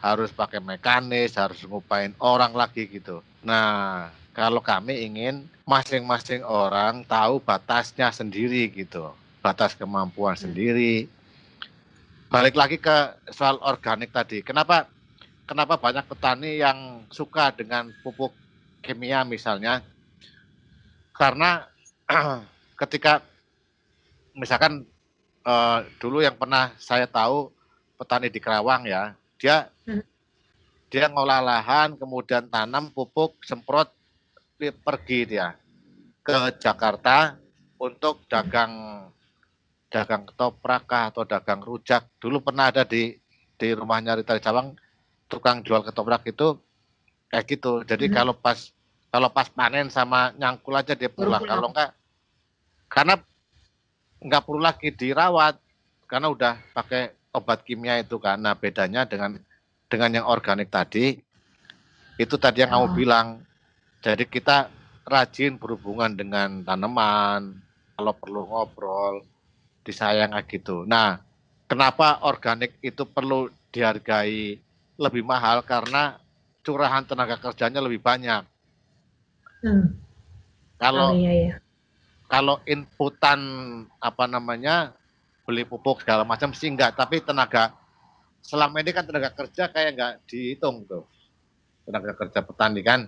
harus 0.04 0.30
pakai 0.30 0.62
mekanis, 0.62 1.34
harus 1.40 1.66
ngupain 1.66 2.14
orang 2.22 2.54
lagi 2.54 2.86
gitu. 2.86 3.26
Nah, 3.42 4.12
kalau 4.38 4.62
kami 4.62 5.02
ingin 5.08 5.50
masing-masing 5.66 6.46
orang 6.46 7.02
tahu 7.08 7.42
batasnya 7.42 8.12
sendiri 8.14 8.70
gitu, 8.70 9.10
batas 9.44 9.76
kemampuan 9.76 10.40
hmm. 10.40 10.44
sendiri. 10.48 10.96
Balik 12.32 12.56
lagi 12.56 12.80
ke 12.80 13.14
soal 13.30 13.60
organik 13.62 14.10
tadi. 14.10 14.40
Kenapa 14.42 14.88
kenapa 15.46 15.76
banyak 15.78 16.08
petani 16.08 16.58
yang 16.64 17.04
suka 17.12 17.52
dengan 17.54 17.92
pupuk 18.02 18.32
kimia 18.82 19.22
misalnya? 19.28 19.84
karena 21.14 21.70
ketika 22.82 23.22
misalkan 24.34 24.84
uh, 25.46 25.86
dulu 26.02 26.26
yang 26.26 26.36
pernah 26.36 26.74
saya 26.82 27.06
tahu 27.06 27.54
petani 27.96 28.28
di 28.28 28.42
Kerawang 28.42 28.90
ya, 28.90 29.14
dia 29.38 29.70
hmm. 29.86 30.04
dia 30.90 31.06
ngolah 31.08 31.40
lahan, 31.40 31.96
kemudian 31.96 32.50
tanam 32.50 32.90
pupuk, 32.90 33.38
semprot, 33.46 33.94
pergi 34.58 35.38
dia 35.38 35.54
ke 36.26 36.56
Jakarta 36.58 37.38
untuk 37.78 38.26
dagang 38.28 39.06
dagang 39.94 40.26
ketoprak 40.26 40.90
atau 40.90 41.22
dagang 41.22 41.62
rujak. 41.62 42.10
Dulu 42.18 42.42
pernah 42.42 42.74
ada 42.74 42.82
di 42.82 43.14
di 43.54 43.68
rumahnya 43.78 44.18
Rita 44.18 44.42
Cawang 44.42 44.74
tukang 45.30 45.62
jual 45.62 45.86
ketoprak 45.86 46.26
itu 46.26 46.58
kayak 47.30 47.46
gitu. 47.46 47.86
Jadi 47.86 48.10
hmm. 48.10 48.14
kalau 48.18 48.34
pas 48.34 48.58
kalau 49.14 49.30
pas 49.30 49.46
panen 49.46 49.94
sama 49.94 50.34
nyangkul 50.34 50.74
aja 50.74 50.98
dia 50.98 51.14
pulang. 51.14 51.46
Kalau 51.46 51.70
enggak, 51.70 51.94
karena 52.90 53.22
enggak 54.18 54.42
perlu 54.42 54.62
lagi 54.66 54.90
dirawat 54.90 55.62
karena 56.10 56.28
udah 56.34 56.54
pakai 56.74 57.14
obat 57.30 57.62
kimia 57.62 58.02
itu 58.02 58.18
kan. 58.18 58.42
Nah 58.42 58.58
bedanya 58.58 59.06
dengan 59.06 59.38
dengan 59.86 60.10
yang 60.10 60.26
organik 60.26 60.74
tadi 60.74 61.22
itu 62.18 62.36
tadi 62.42 62.66
yang 62.66 62.74
oh. 62.74 62.90
kamu 62.90 62.98
bilang. 62.98 63.28
Jadi 64.04 64.28
kita 64.28 64.68
rajin 65.08 65.56
berhubungan 65.56 66.12
dengan 66.12 66.60
tanaman. 66.60 67.56
Kalau 67.96 68.14
perlu 68.20 68.44
ngobrol, 68.52 69.24
disayang 69.84 70.32
gitu. 70.48 70.88
Nah, 70.88 71.20
kenapa 71.68 72.24
organik 72.24 72.80
itu 72.80 73.04
perlu 73.04 73.52
dihargai 73.70 74.58
lebih 74.98 75.24
mahal 75.26 75.62
karena 75.66 76.18
curahan 76.64 77.04
tenaga 77.04 77.36
kerjanya 77.38 77.84
lebih 77.84 78.00
banyak. 78.00 78.48
Hmm. 79.64 80.00
Kalau 80.80 81.16
oh, 81.16 81.16
iya, 81.16 81.32
iya. 81.32 81.56
kalau 82.28 82.60
inputan 82.68 83.40
apa 84.00 84.26
namanya 84.28 84.92
beli 85.44 85.64
pupuk 85.64 86.04
segala 86.04 86.24
macam 86.28 86.52
sih 86.56 86.72
enggak, 86.72 86.96
tapi 86.96 87.24
tenaga 87.24 87.76
selama 88.44 88.84
ini 88.84 88.92
kan 88.92 89.08
tenaga 89.08 89.32
kerja 89.32 89.72
kayak 89.72 89.90
enggak 89.96 90.14
dihitung 90.28 90.84
tuh 90.84 91.08
tenaga 91.88 92.12
kerja 92.16 92.40
petani 92.44 92.82
kan. 92.84 93.08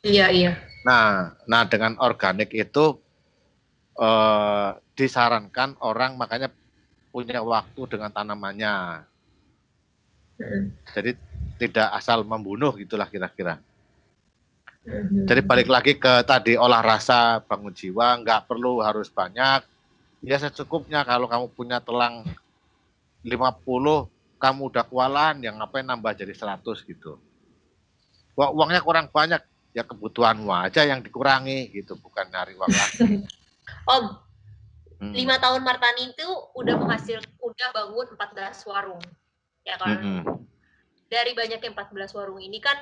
Iya 0.00 0.26
iya. 0.32 0.52
Nah, 0.86 1.34
nah 1.44 1.62
dengan 1.66 1.98
organik 2.00 2.50
itu 2.54 2.98
eh, 3.98 4.70
disarankan 5.00 5.80
orang 5.80 6.20
makanya 6.20 6.52
punya 7.08 7.40
waktu 7.40 7.80
dengan 7.88 8.12
tanamannya. 8.12 9.08
Hmm. 10.36 10.76
Jadi 10.92 11.16
tidak 11.56 11.88
asal 11.96 12.24
membunuh 12.24 12.76
gitulah 12.76 13.08
kira-kira. 13.08 13.60
Mhm. 14.80 15.28
Jadi 15.28 15.40
balik 15.44 15.68
lagi 15.68 15.92
ke 16.00 16.24
tadi 16.24 16.56
olah 16.56 16.80
rasa 16.80 17.44
bangun 17.44 17.72
jiwa, 17.76 18.16
nggak 18.24 18.48
perlu 18.48 18.80
harus 18.80 19.12
banyak. 19.12 19.60
Ya 20.24 20.36
secukupnya 20.40 21.04
kalau 21.04 21.28
kamu 21.28 21.52
punya 21.52 21.80
telang 21.84 22.24
50, 23.24 24.08
kamu 24.40 24.60
udah 24.72 24.84
kewalahan, 24.88 25.36
yang 25.44 25.60
ngapain 25.60 25.84
nambah 25.84 26.16
jadi 26.16 26.32
100 26.32 26.80
gitu. 26.88 27.20
Wah, 28.36 28.48
uangnya 28.48 28.80
kurang 28.80 29.12
banyak, 29.12 29.40
ya 29.76 29.84
kebutuhanmu 29.84 30.48
aja 30.48 30.88
yang 30.88 31.04
dikurangi 31.04 31.68
gitu, 31.76 32.00
bukan 32.00 32.24
nyari 32.32 32.56
uang 32.56 32.72
lagi. 32.72 33.00
Om, 33.96 34.04
hmm. 35.00 35.12
lima 35.16 35.40
tahun 35.40 35.64
Martani 35.64 36.12
itu 36.12 36.28
udah 36.54 36.76
menghasil, 36.76 37.18
udah 37.40 37.68
bangun 37.72 38.06
14 38.14 38.68
warung, 38.70 39.02
ya 39.64 39.80
kan? 39.80 39.98
Hmm. 39.98 40.22
Dari 41.10 41.34
banyaknya 41.34 41.74
14 41.74 42.14
warung 42.14 42.38
ini 42.38 42.62
kan, 42.62 42.76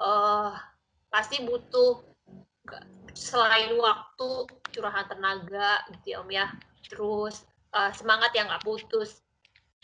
uh, 0.00 0.56
pasti 1.12 1.42
butuh 1.44 2.02
selain 3.14 3.74
waktu 3.74 4.46
curahan 4.70 5.06
tenaga 5.10 5.82
gitu 5.98 6.14
ya 6.14 6.16
om 6.22 6.30
ya 6.30 6.46
terus 6.86 7.42
uh, 7.74 7.90
semangat 7.90 8.30
yang 8.38 8.46
nggak 8.46 8.62
putus 8.62 9.22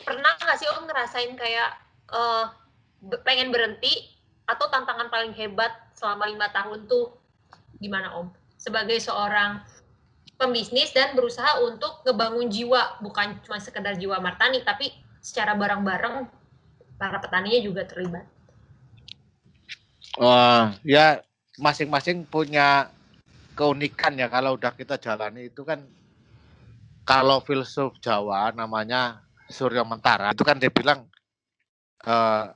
pernah 0.03 0.39
nggak 0.39 0.59
sih 0.59 0.69
om 0.79 0.87
ngerasain 0.87 1.35
kayak 1.35 1.75
uh, 2.15 2.55
pengen 3.27 3.51
berhenti 3.51 4.15
atau 4.47 4.71
tantangan 4.71 5.11
paling 5.11 5.35
hebat 5.35 5.75
selama 5.99 6.31
lima 6.31 6.47
tahun 6.55 6.87
tuh 6.87 7.19
gimana 7.83 8.15
om 8.15 8.31
sebagai 8.57 9.03
seorang 9.03 9.61
pembisnis 10.37 10.93
dan 10.93 11.17
berusaha 11.17 11.61
untuk 11.65 12.05
ngebangun 12.05 12.49
jiwa. 12.49 13.01
Bukan 13.01 13.41
cuma 13.45 13.61
sekedar 13.61 13.97
jiwa 13.97 14.21
martani 14.21 14.63
tapi 14.63 14.93
secara 15.21 15.57
bareng-bareng 15.57 16.29
para 16.97 17.19
petaninya 17.21 17.61
juga 17.61 17.83
terlibat. 17.85 18.25
Uh, 20.17 20.73
ya 20.81 21.21
masing-masing 21.61 22.25
punya 22.25 22.89
keunikan 23.57 24.17
ya. 24.17 24.29
Kalau 24.33 24.57
udah 24.57 24.73
kita 24.73 24.97
jalani 24.97 25.53
itu 25.53 25.65
kan 25.65 25.85
kalau 27.07 27.39
filsuf 27.41 27.97
Jawa 28.03 28.51
namanya 28.53 29.23
Surya 29.47 29.87
Mentara 29.87 30.35
itu 30.35 30.43
kan 30.43 30.59
dia 30.59 30.75
bilang 30.75 31.07
uh, 32.03 32.51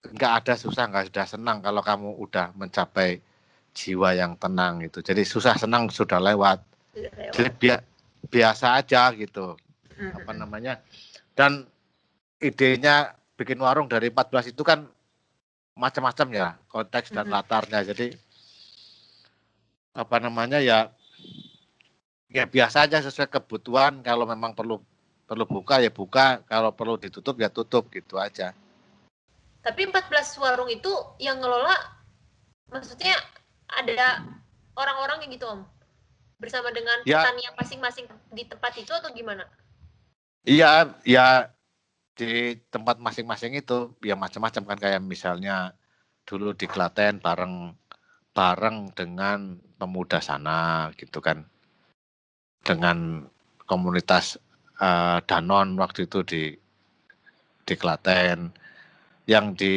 nggak 0.00 0.32
ada 0.40 0.54
susah 0.54 0.86
nggak 0.88 1.12
ada 1.12 1.24
senang 1.26 1.58
kalau 1.60 1.82
kamu 1.82 2.16
udah 2.22 2.54
mencapai 2.54 3.20
jiwa 3.74 4.14
yang 4.14 4.38
tenang 4.38 4.80
itu 4.80 5.02
jadi 5.02 5.26
susah 5.26 5.58
senang 5.58 5.90
sudah 5.90 6.22
lewat 6.22 6.62
jadi 7.08 7.50
bi 7.56 7.68
biasa 8.30 8.78
aja 8.78 9.10
gitu 9.16 9.56
apa 10.00 10.32
namanya 10.36 10.80
dan 11.34 11.64
idenya 12.40 13.16
bikin 13.40 13.56
warung 13.60 13.88
dari 13.88 14.12
14 14.12 14.52
itu 14.52 14.60
kan 14.60 14.84
macam-macam 15.80 16.28
ya 16.28 16.48
konteks 16.68 17.08
dan 17.16 17.32
latarnya. 17.32 17.80
Jadi 17.80 18.12
apa 19.96 20.16
namanya 20.20 20.60
ya 20.60 20.92
ya 22.28 22.44
biasa 22.44 22.84
aja 22.84 23.00
sesuai 23.00 23.32
kebutuhan. 23.32 24.04
Kalau 24.04 24.28
memang 24.28 24.52
perlu 24.52 24.76
perlu 25.24 25.48
buka 25.48 25.80
ya 25.80 25.88
buka, 25.88 26.44
kalau 26.44 26.74
perlu 26.74 27.00
ditutup 27.00 27.40
ya 27.40 27.48
tutup 27.48 27.88
gitu 27.88 28.20
aja. 28.20 28.52
Tapi 29.64 29.88
14 29.88 30.40
warung 30.40 30.68
itu 30.68 30.90
yang 31.20 31.40
ngelola 31.40 31.76
maksudnya 32.68 33.16
ada 33.68 34.24
orang-orang 34.76 35.24
yang 35.24 35.32
gitu 35.36 35.46
Om. 35.48 35.60
Bersama 36.40 36.72
dengan 36.72 37.04
ya, 37.04 37.20
petani 37.20 37.44
yang 37.44 37.56
masing-masing 37.60 38.08
di 38.32 38.48
tempat 38.48 38.72
itu 38.80 38.88
atau 38.90 39.12
gimana? 39.12 39.44
Iya, 40.48 40.96
ya 41.04 41.52
di 42.16 42.56
tempat 42.72 42.96
masing-masing 42.96 43.60
itu 43.60 43.92
ya 44.00 44.16
macam-macam 44.16 44.62
kan 44.72 44.78
kayak 44.80 45.04
misalnya 45.04 45.76
dulu 46.24 46.56
di 46.56 46.64
Klaten 46.64 47.20
bareng 47.20 47.76
bareng 48.32 48.96
dengan 48.96 49.60
pemuda 49.76 50.24
sana 50.24 50.88
gitu 50.96 51.20
kan. 51.20 51.44
Dengan 52.64 53.28
komunitas 53.68 54.40
uh, 54.80 55.20
Danon 55.28 55.76
waktu 55.76 56.08
itu 56.08 56.24
di 56.24 56.56
di 57.68 57.74
Klaten. 57.76 58.56
Yang 59.28 59.46
di 59.60 59.76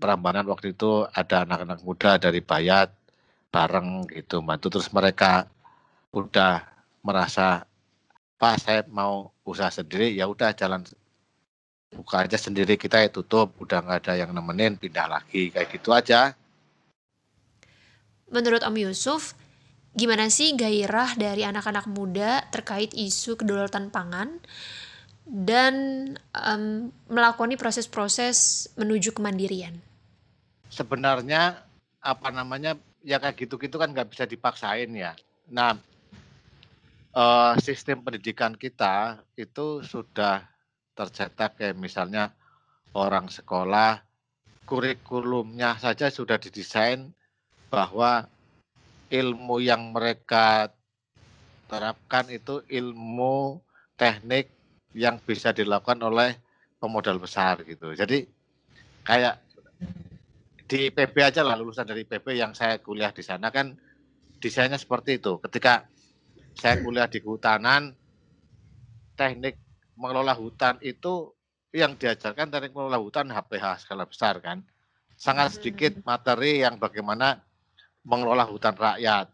Perambanan 0.00 0.48
waktu 0.48 0.72
itu 0.72 1.04
ada 1.12 1.44
anak-anak 1.44 1.84
muda 1.84 2.16
dari 2.16 2.40
Bayat 2.40 2.88
bareng 3.50 4.06
gitu 4.08 4.40
bantu. 4.40 4.70
Terus 4.72 4.88
mereka 4.94 5.46
udah 6.14 6.64
merasa 7.02 7.66
Pak 8.40 8.56
saya 8.56 8.80
mau 8.88 9.34
usaha 9.44 9.68
sendiri. 9.68 10.16
Ya 10.16 10.24
udah 10.24 10.56
jalan 10.56 10.80
buka 11.92 12.24
aja 12.24 12.38
sendiri 12.40 12.80
kita 12.80 13.02
ya 13.04 13.12
tutup. 13.12 13.52
Udah 13.60 13.84
nggak 13.84 14.08
ada 14.08 14.14
yang 14.16 14.32
nemenin 14.32 14.80
pindah 14.80 15.10
lagi. 15.10 15.52
Kayak 15.52 15.68
gitu 15.76 15.92
aja. 15.92 16.32
Menurut 18.30 18.62
Om 18.62 18.78
Yusuf 18.78 19.34
gimana 19.90 20.30
sih 20.30 20.54
gairah 20.54 21.18
dari 21.18 21.42
anak-anak 21.42 21.90
muda 21.90 22.46
terkait 22.54 22.94
isu 22.94 23.34
kedaulatan 23.34 23.90
pangan 23.90 24.38
dan 25.26 25.74
um, 26.30 26.94
melakoni 27.10 27.58
proses-proses 27.58 28.70
menuju 28.78 29.10
kemandirian? 29.14 29.78
Sebenarnya 30.70 31.58
apa 32.00 32.28
namanya 32.30 32.78
ya 33.04 33.16
kayak 33.18 33.36
gitu-gitu 33.36 33.76
kan 33.80 33.92
nggak 33.92 34.10
bisa 34.12 34.24
dipaksain 34.28 34.90
ya 34.92 35.16
nah 35.50 35.76
uh, 37.16 37.54
sistem 37.58 38.04
pendidikan 38.04 38.54
kita 38.54 39.24
itu 39.34 39.82
sudah 39.82 40.46
tercetak 40.94 41.56
kayak 41.56 41.78
misalnya 41.78 42.34
orang 42.94 43.30
sekolah 43.30 44.02
kurikulumnya 44.68 45.74
saja 45.82 46.12
sudah 46.12 46.38
didesain 46.38 47.10
bahwa 47.70 48.30
ilmu 49.10 49.58
yang 49.58 49.90
mereka 49.90 50.70
terapkan 51.66 52.26
itu 52.30 52.62
ilmu 52.70 53.58
teknik 53.98 54.50
yang 54.94 55.18
bisa 55.22 55.50
dilakukan 55.54 55.98
oleh 56.02 56.38
pemodal 56.78 57.18
besar 57.18 57.62
gitu. 57.62 57.94
Jadi 57.94 58.26
kayak 59.06 59.38
di 60.70 60.94
PB 60.94 61.14
aja 61.18 61.42
lah 61.42 61.58
lulusan 61.58 61.82
dari 61.82 62.06
PB 62.06 62.30
yang 62.38 62.54
saya 62.54 62.78
kuliah 62.78 63.10
di 63.10 63.26
sana 63.26 63.50
kan 63.50 63.74
desainnya 64.38 64.78
seperti 64.78 65.18
itu. 65.18 65.42
Ketika 65.42 65.82
saya 66.54 66.78
kuliah 66.78 67.10
di 67.10 67.18
kehutanan, 67.18 67.90
teknik 69.18 69.58
mengelola 69.98 70.30
hutan 70.38 70.78
itu 70.78 71.34
yang 71.74 71.98
diajarkan 71.98 72.54
teknik 72.54 72.70
mengelola 72.70 73.02
hutan 73.02 73.26
HPH 73.34 73.82
skala 73.82 74.06
besar 74.06 74.38
kan. 74.38 74.62
Sangat 75.18 75.58
sedikit 75.58 75.98
hmm. 75.98 76.06
materi 76.06 76.62
yang 76.62 76.78
bagaimana 76.78 77.42
mengelola 78.06 78.46
hutan 78.46 78.78
rakyat. 78.78 79.26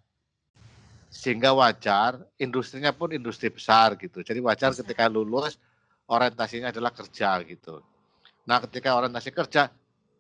Sehingga 1.13 1.53
wajar 1.53 2.17
industrinya 2.41 2.97
pun 2.97 3.13
industri 3.13 3.53
besar 3.53 3.95
gitu. 4.01 4.25
Jadi 4.25 4.41
wajar 4.41 4.73
ketika 4.73 5.05
lulus 5.07 5.61
orientasinya 6.09 6.73
adalah 6.73 6.97
kerja 6.97 7.45
gitu. 7.45 7.85
Nah, 8.49 8.59
ketika 8.65 8.97
orientasi 8.97 9.31
kerja 9.31 9.71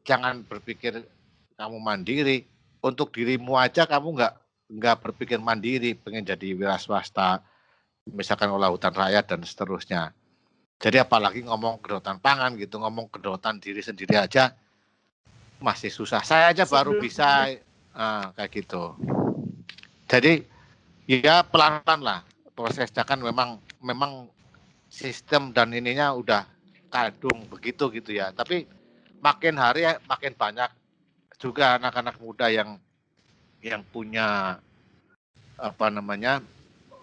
jangan 0.06 0.46
berpikir 0.46 1.02
kamu 1.58 1.76
mandiri, 1.82 2.46
untuk 2.80 3.10
dirimu 3.10 3.58
aja 3.58 3.84
kamu 3.84 4.14
nggak 4.14 4.34
nggak 4.66 4.96
berpikir 5.02 5.38
mandiri, 5.42 5.98
pengen 5.98 6.22
jadi 6.22 6.54
wira 6.54 6.78
swasta, 6.78 7.42
misalkan 8.06 8.50
olah 8.54 8.70
hutan 8.70 8.94
rakyat 8.94 9.26
dan 9.26 9.42
seterusnya. 9.42 10.14
Jadi 10.78 11.02
apalagi 11.02 11.42
ngomong 11.42 11.82
kedaulatan 11.82 12.22
pangan 12.22 12.54
gitu, 12.54 12.78
ngomong 12.78 13.10
kedaulatan 13.10 13.58
diri 13.58 13.82
sendiri 13.82 14.14
aja 14.14 14.54
masih 15.58 15.88
susah. 15.88 16.20
Saya 16.20 16.52
aja 16.52 16.68
baru 16.68 17.00
bisa 17.00 17.48
uh, 17.96 18.28
kayak 18.36 18.50
gitu. 18.52 18.92
Jadi 20.06 20.44
ya 21.08 21.42
pelan-pelan 21.42 22.00
lah 22.04 22.20
prosesnya 22.52 23.02
kan 23.08 23.18
memang 23.24 23.56
memang 23.80 24.28
sistem 24.92 25.50
dan 25.56 25.72
ininya 25.72 26.12
udah 26.12 26.44
kadung 26.92 27.48
begitu 27.48 27.88
gitu 27.88 28.12
ya. 28.12 28.30
Tapi 28.36 28.75
makin 29.26 29.58
hari 29.58 29.82
ya 29.82 29.98
makin 30.06 30.38
banyak 30.38 30.70
juga 31.42 31.82
anak-anak 31.82 32.14
muda 32.22 32.46
yang 32.46 32.78
yang 33.58 33.82
punya 33.90 34.56
apa 35.58 35.86
namanya 35.90 36.38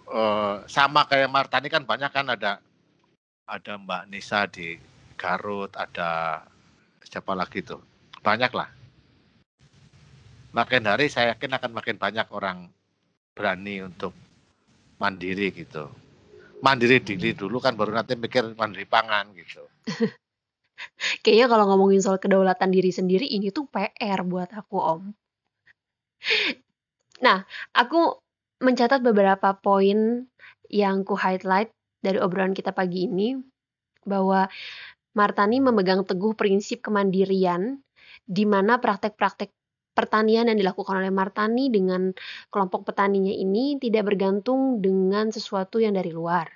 uh, 0.07 0.63
sama 0.71 1.03
kayak 1.03 1.27
Martani 1.27 1.67
kan 1.67 1.83
banyak 1.83 2.07
kan 2.15 2.31
ada 2.31 2.63
ada 3.43 3.73
Mbak 3.75 4.07
Nisa 4.07 4.47
di 4.47 4.79
Garut, 5.19 5.75
ada 5.75 6.41
siapa 7.03 7.35
lagi 7.35 7.59
tuh 7.59 7.83
banyak 8.23 8.51
lah. 8.55 8.71
Makin 10.55 10.83
hari 10.87 11.11
saya 11.11 11.35
yakin 11.35 11.59
akan 11.59 11.71
makin 11.75 11.97
banyak 11.99 12.27
orang 12.31 12.71
berani 13.35 13.83
untuk 13.83 14.15
mandiri 14.95 15.51
gitu. 15.51 15.91
Mandiri 16.63 17.03
diri 17.03 17.35
dulu 17.35 17.59
kan 17.59 17.75
baru 17.75 17.91
nanti 17.91 18.15
mikir 18.15 18.55
mandiri 18.55 18.87
pangan 18.87 19.35
gitu. 19.35 19.67
Kayaknya 21.23 21.47
kalau 21.51 21.65
ngomongin 21.73 22.01
soal 22.03 22.19
kedaulatan 22.19 22.69
diri 22.71 22.91
sendiri 22.93 23.25
ini 23.27 23.49
tuh 23.49 23.67
PR 23.69 24.19
buat 24.23 24.49
aku 24.53 24.77
Om. 24.77 25.03
Nah, 27.23 27.43
aku 27.75 28.19
mencatat 28.63 29.03
beberapa 29.03 29.55
poin 29.59 30.27
yang 30.71 31.03
ku 31.03 31.15
highlight 31.19 31.71
dari 32.03 32.19
obrolan 32.19 32.55
kita 32.55 32.71
pagi 32.75 33.07
ini 33.07 33.35
bahwa 34.03 34.47
Martani 35.13 35.61
memegang 35.61 36.03
teguh 36.03 36.33
prinsip 36.33 36.81
kemandirian 36.83 37.79
di 38.25 38.43
mana 38.43 38.81
praktek-praktek 38.81 39.53
pertanian 39.93 40.49
yang 40.49 40.57
dilakukan 40.57 40.99
oleh 40.99 41.13
Martani 41.13 41.69
dengan 41.69 42.09
kelompok 42.49 42.89
petaninya 42.91 43.31
ini 43.31 43.77
tidak 43.77 44.09
bergantung 44.09 44.81
dengan 44.81 45.29
sesuatu 45.29 45.77
yang 45.77 45.93
dari 45.93 46.09
luar 46.09 46.49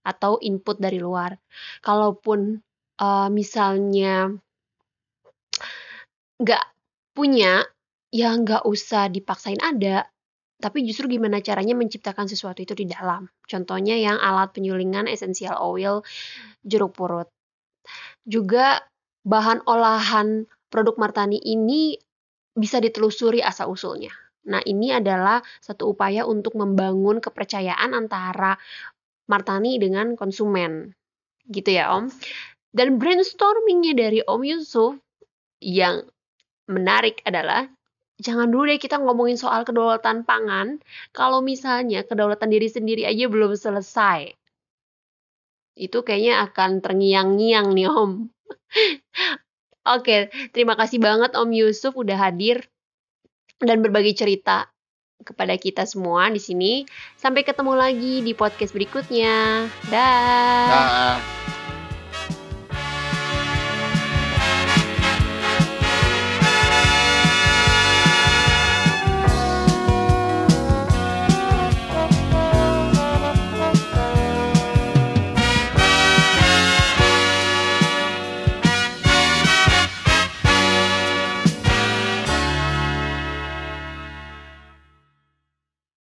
atau 0.00 0.40
input 0.40 0.80
dari 0.80 0.96
luar. 0.96 1.36
Kalaupun 1.84 2.56
uh, 3.00 3.28
misalnya 3.32 4.30
nggak 6.40 6.64
punya 7.16 7.64
ya 8.12 8.32
nggak 8.36 8.64
usah 8.68 9.08
dipaksain 9.08 9.60
ada, 9.60 10.06
tapi 10.60 10.84
justru 10.84 11.16
gimana 11.16 11.40
caranya 11.40 11.72
menciptakan 11.72 12.28
sesuatu 12.28 12.60
itu 12.60 12.76
di 12.76 12.86
dalam. 12.86 13.26
Contohnya 13.48 13.96
yang 13.96 14.20
alat 14.20 14.52
penyulingan 14.52 15.08
essential 15.08 15.56
oil 15.58 16.04
jeruk 16.62 16.92
purut. 16.92 17.26
Juga 18.28 18.84
bahan 19.24 19.64
olahan 19.64 20.44
produk 20.68 20.96
Martani 21.00 21.40
ini 21.40 21.96
bisa 22.52 22.78
ditelusuri 22.78 23.40
asal-usulnya. 23.40 24.12
Nah, 24.48 24.60
ini 24.64 24.92
adalah 24.92 25.44
satu 25.60 25.92
upaya 25.92 26.24
untuk 26.24 26.56
membangun 26.56 27.20
kepercayaan 27.20 27.92
antara 27.92 28.56
Martani 29.28 29.76
dengan 29.76 30.16
konsumen. 30.16 30.92
Gitu 31.44 31.76
ya, 31.76 31.92
Om. 31.92 32.08
Dan 32.70 33.02
brainstormingnya 33.02 33.98
dari 33.98 34.20
Om 34.22 34.42
Yusuf 34.46 34.94
yang 35.58 36.06
menarik 36.70 37.18
adalah 37.26 37.66
jangan 38.22 38.52
dulu 38.52 38.70
deh 38.70 38.78
kita 38.78 39.02
ngomongin 39.02 39.34
soal 39.34 39.66
kedaulatan 39.66 40.22
pangan 40.22 40.78
kalau 41.10 41.42
misalnya 41.42 42.06
kedaulatan 42.06 42.52
diri 42.52 42.70
sendiri 42.70 43.02
aja 43.08 43.26
belum 43.26 43.58
selesai. 43.58 44.38
Itu 45.74 46.06
kayaknya 46.06 46.46
akan 46.46 46.84
terngiang-ngiang 46.84 47.74
nih 47.74 47.88
Om. 47.90 48.12
Oke, 49.96 50.30
terima 50.54 50.78
kasih 50.78 51.02
banget 51.02 51.34
Om 51.34 51.50
Yusuf 51.50 51.96
udah 51.96 52.30
hadir 52.30 52.68
dan 53.58 53.82
berbagi 53.82 54.14
cerita 54.14 54.68
kepada 55.24 55.56
kita 55.56 55.84
semua 55.88 56.28
di 56.28 56.40
sini. 56.40 56.84
Sampai 57.16 57.42
ketemu 57.42 57.76
lagi 57.76 58.24
di 58.24 58.32
podcast 58.36 58.72
berikutnya. 58.76 59.68
Dah. 59.88 60.68
Da. 60.68 61.59